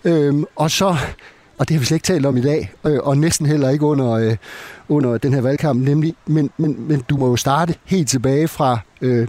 [0.04, 0.96] Øhm, og så
[1.58, 3.84] og det har vi slet ikke talt om i dag, øh, og næsten heller ikke
[3.84, 4.36] under, øh,
[4.88, 8.78] under den her valgkamp, nemlig, men, men, men du må jo starte helt tilbage fra
[9.00, 9.28] øh,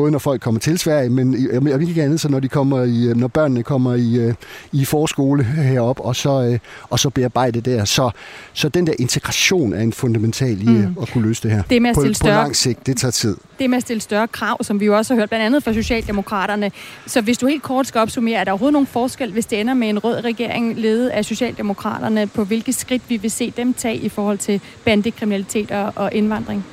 [0.00, 3.08] både når folk kommer til Sverige, men jeg ikke andet, så når, de kommer i,
[3.08, 4.34] øh, når børnene kommer i, øh,
[4.72, 6.58] i forskole herop og så, øh,
[6.90, 7.84] og så bearbejde der.
[7.84, 8.10] Så,
[8.52, 10.96] så den der integration er en fundamental i mm.
[11.02, 11.62] at kunne løse det her.
[11.70, 13.36] Det med at på, større, på lang sigt, det tager tid.
[13.58, 15.72] Det med at stille større krav, som vi jo også har hørt, blandt andet fra
[15.72, 16.70] Socialdemokraterne.
[17.06, 19.74] Så hvis du helt kort skal opsummere, er der overhovedet nogen forskel, hvis det ender
[19.74, 23.96] med en rød regering ledet af Socialdemokraterne, på hvilke skridt vi vil se dem tage
[23.96, 26.64] i forhold til bandekriminalitet og, og indvandring?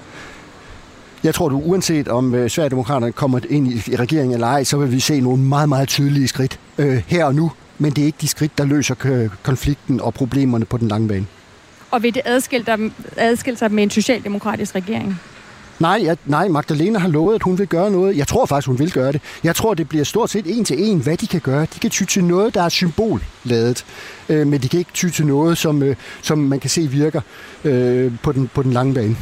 [1.24, 4.91] Jeg tror, du uanset om øh, Sverigedemokraterne kommer ind i, regeringen eller ej, så vil
[4.91, 7.51] vi se nogle meget, meget tydelige skridt øh, her og nu.
[7.80, 11.26] Men det er ikke de skridt, der løser konflikten og problemerne på den lange bane.
[11.91, 15.20] Og vil det adskille, adskille sig med en socialdemokratisk regering?
[15.80, 18.18] Nej, jeg, nej, Magdalena har lovet, at hun vil gøre noget.
[18.18, 19.22] Jeg tror faktisk, hun vil gøre det.
[19.43, 21.61] Jeg tror, det bliver stort set en til en, hvad de kan gøre.
[21.61, 23.86] De kan ty til noget, der er symbolladet,
[24.30, 27.22] øh, men de kan ikke ty til noget, som, øh, som man kan se virker
[27.63, 29.18] øh, på, den, på den lange bane.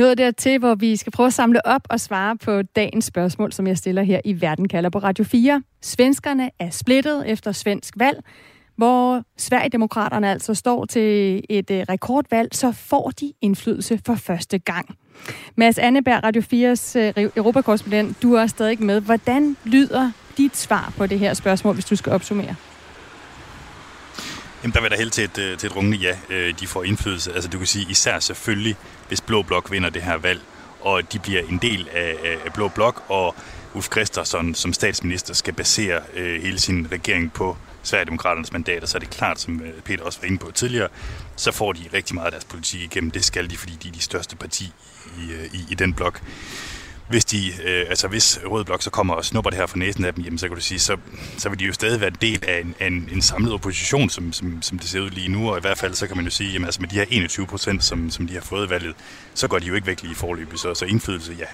[0.00, 3.66] Nået dertil, hvor vi skal prøve at samle op og svare på dagens spørgsmål, som
[3.66, 5.62] jeg stiller her i Verden kalder på Radio 4.
[5.82, 8.24] Svenskerne er splittet efter svensk valg.
[8.76, 14.88] Hvor Sverigedemokraterne altså står til et øh, rekordvalg, så får de indflydelse for første gang.
[15.56, 19.00] Mads Anneberg, Radio 4's øh, europakorrespondent, du er stadig med.
[19.00, 22.54] Hvordan lyder dit svar på det her spørgsmål, hvis du skal opsummere?
[24.62, 26.16] Jamen, der vil der helt til et, øh, til et rungende ja.
[26.28, 27.32] Øh, de får indflydelse.
[27.32, 28.76] Altså, du kan sige især selvfølgelig,
[29.08, 30.40] hvis Blå Blok vinder det her valg,
[30.80, 33.34] og de bliver en del af, af Blå Blok, og
[33.74, 39.00] Ulf Christensen som statsminister skal basere øh, hele sin regering på Sverigedemokraternes mandater, så er
[39.00, 40.88] det klart, som øh, Peter også var inde på tidligere,
[41.36, 43.10] så får de rigtig meget af deres politik igennem.
[43.10, 44.72] Det skal de, fordi de er de største parti
[45.18, 46.20] i, i, i den blok
[47.10, 50.04] hvis de, øh, altså hvis Rød Blok så kommer og snupper det her for næsen
[50.04, 50.96] af dem, jamen så kan du sige, så,
[51.38, 54.32] så vil de jo stadig være en del af en, en, en samlet opposition, som,
[54.32, 56.30] som, som det ser ud lige nu, og i hvert fald så kan man jo
[56.30, 58.94] sige, jamen altså med de her 21 procent, som, som de har fået valget,
[59.34, 61.44] så går de jo ikke væk lige i forløbet, så, så indflydelse, ja.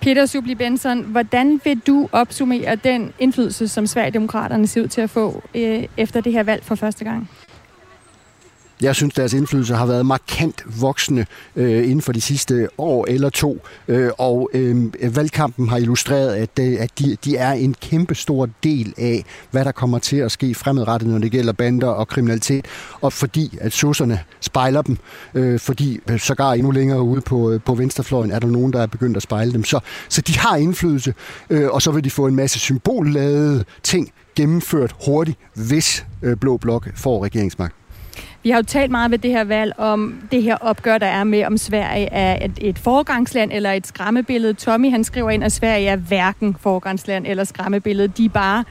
[0.00, 5.10] Peter Subli Benson, hvordan vil du opsummere den indflydelse, som Sverigedemokraterne ser ud til at
[5.10, 7.30] få øh, efter det her valg for første gang?
[8.82, 13.30] Jeg synes, deres indflydelse har været markant voksende øh, inden for de sidste år eller
[13.30, 13.58] to,
[13.88, 18.48] øh, og øh, valgkampen har illustreret, at, det, at de, de er en kæmpe stor
[18.64, 22.66] del af, hvad der kommer til at ske fremadrettet, når det gælder bander og kriminalitet,
[23.00, 24.98] og fordi at sosserne spejler dem,
[25.34, 28.82] øh, fordi øh, sågar endnu længere ude på, øh, på venstrefløjen er der nogen, der
[28.82, 29.64] er begyndt at spejle dem.
[29.64, 31.14] Så, så de har indflydelse,
[31.50, 36.56] øh, og så vil de få en masse symbolladede ting gennemført hurtigt, hvis øh, Blå
[36.56, 37.74] Blok får regeringsmagt.
[38.46, 41.24] Vi har jo talt meget ved det her valg om det her opgør, der er
[41.24, 44.52] med, om Sverige er et, et forgangsland eller et skræmmebillede.
[44.52, 48.08] Tommy han skriver ind, at Sverige er hverken forgangsland eller skræmmebillede.
[48.08, 48.64] De er bare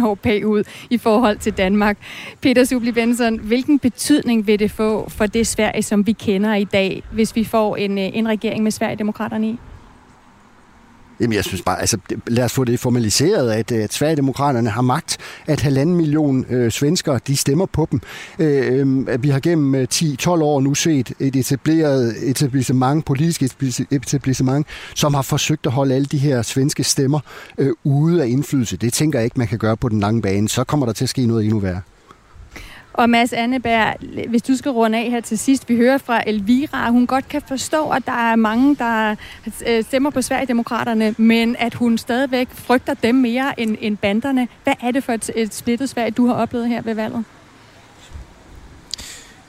[0.00, 1.98] 10-15 år bagud i forhold til Danmark.
[2.40, 6.64] Peter Subli Benson, hvilken betydning vil det få for det Sverige, som vi kender i
[6.64, 9.58] dag, hvis vi får en, en regering med Sverigedemokraterne i?
[11.20, 15.16] Jamen, jeg synes bare, altså, lad os få det formaliseret, at, at Sverigedemokraterne har magt,
[15.46, 18.00] at halvanden million øh, svenskere, de stemmer på dem.
[18.38, 23.42] Øh, øh, vi har gennem øh, 10-12 år nu set et etableret etablissement, politisk
[23.90, 27.20] etablissement, som har forsøgt at holde alle de her svenske stemmer
[27.58, 28.76] øh, ude af indflydelse.
[28.76, 30.48] Det tænker jeg ikke, man kan gøre på den lange bane.
[30.48, 31.80] Så kommer der til at ske noget endnu værre.
[32.96, 33.96] Og Mads Anneberg,
[34.28, 37.42] hvis du skal runde af her til sidst, vi hører fra Elvira, hun godt kan
[37.48, 39.16] forstå, at der er mange, der
[39.66, 44.48] øh, stemmer på Sverigedemokraterne, men at hun stadigvæk frygter dem mere end, end banderne.
[44.64, 47.24] Hvad er det for et, et splittet Sverige, du har oplevet her ved valget?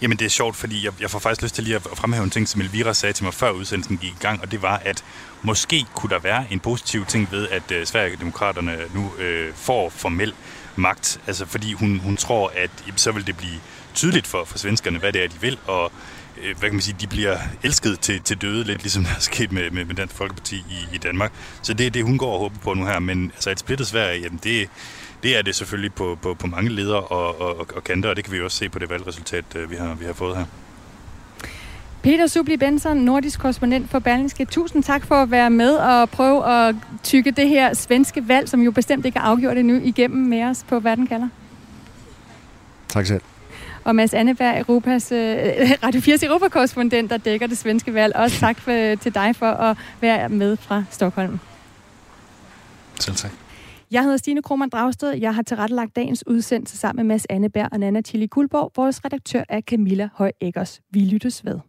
[0.02, 2.30] Jamen det er sjovt, fordi jeg, jeg får faktisk lyst til lige at fremhæve en
[2.30, 5.04] ting, som Elvira sagde til mig før udsendelsen gik i gang, og det var, at
[5.41, 10.34] måske kunne der være en positiv ting ved, at øh, Sverigedemokraterne nu øh, får formel
[10.78, 11.19] magt.
[11.28, 13.59] Altså fordi hun, hun tror, at så vil det blive
[13.93, 15.91] tydeligt for, for svenskerne, hvad det er, de vil, og
[16.38, 19.19] øh, hvad kan man sige, de bliver elsket til, til døde, lidt ligesom der er
[19.19, 21.34] sket med, med, med Dansk Folkeparti i, i Danmark.
[21.61, 22.99] Så det er det, hun går og håber på nu her.
[22.99, 24.69] Men altså et splittet Sverige, jamen det,
[25.23, 28.23] det er det selvfølgelig på, på, på mange ledere og, og, og kanter, og det
[28.23, 30.45] kan vi også se på det valgresultat, øh, vi har, vi har fået her.
[32.04, 34.45] Peter Subli Benson, nordisk korrespondent for Berlingske.
[34.45, 38.62] Tusind tak for at være med og prøve at tykke det her svenske valg, som
[38.62, 41.28] jo bestemt ikke er afgjort endnu, igennem med os på Hvad den kalder.
[42.89, 43.22] Tak selv.
[43.84, 45.18] Og Mads Anneberg, Europas, øh,
[45.84, 48.16] Radio 4's Europakorrespondent, der dækker det svenske valg.
[48.16, 51.39] Også tak for, til dig for at være med fra Stockholm.
[53.00, 53.32] Selv tak.
[53.91, 55.11] Jeg hedder Stine Krohmann Dragsted.
[55.11, 58.71] Jeg har tilrettelagt dagens udsendelse sammen med Mads Anneberg og Nana Tilly Kulborg.
[58.75, 60.81] Vores redaktør er Camilla Høj Eggers.
[60.91, 61.59] Vi lyttes ved.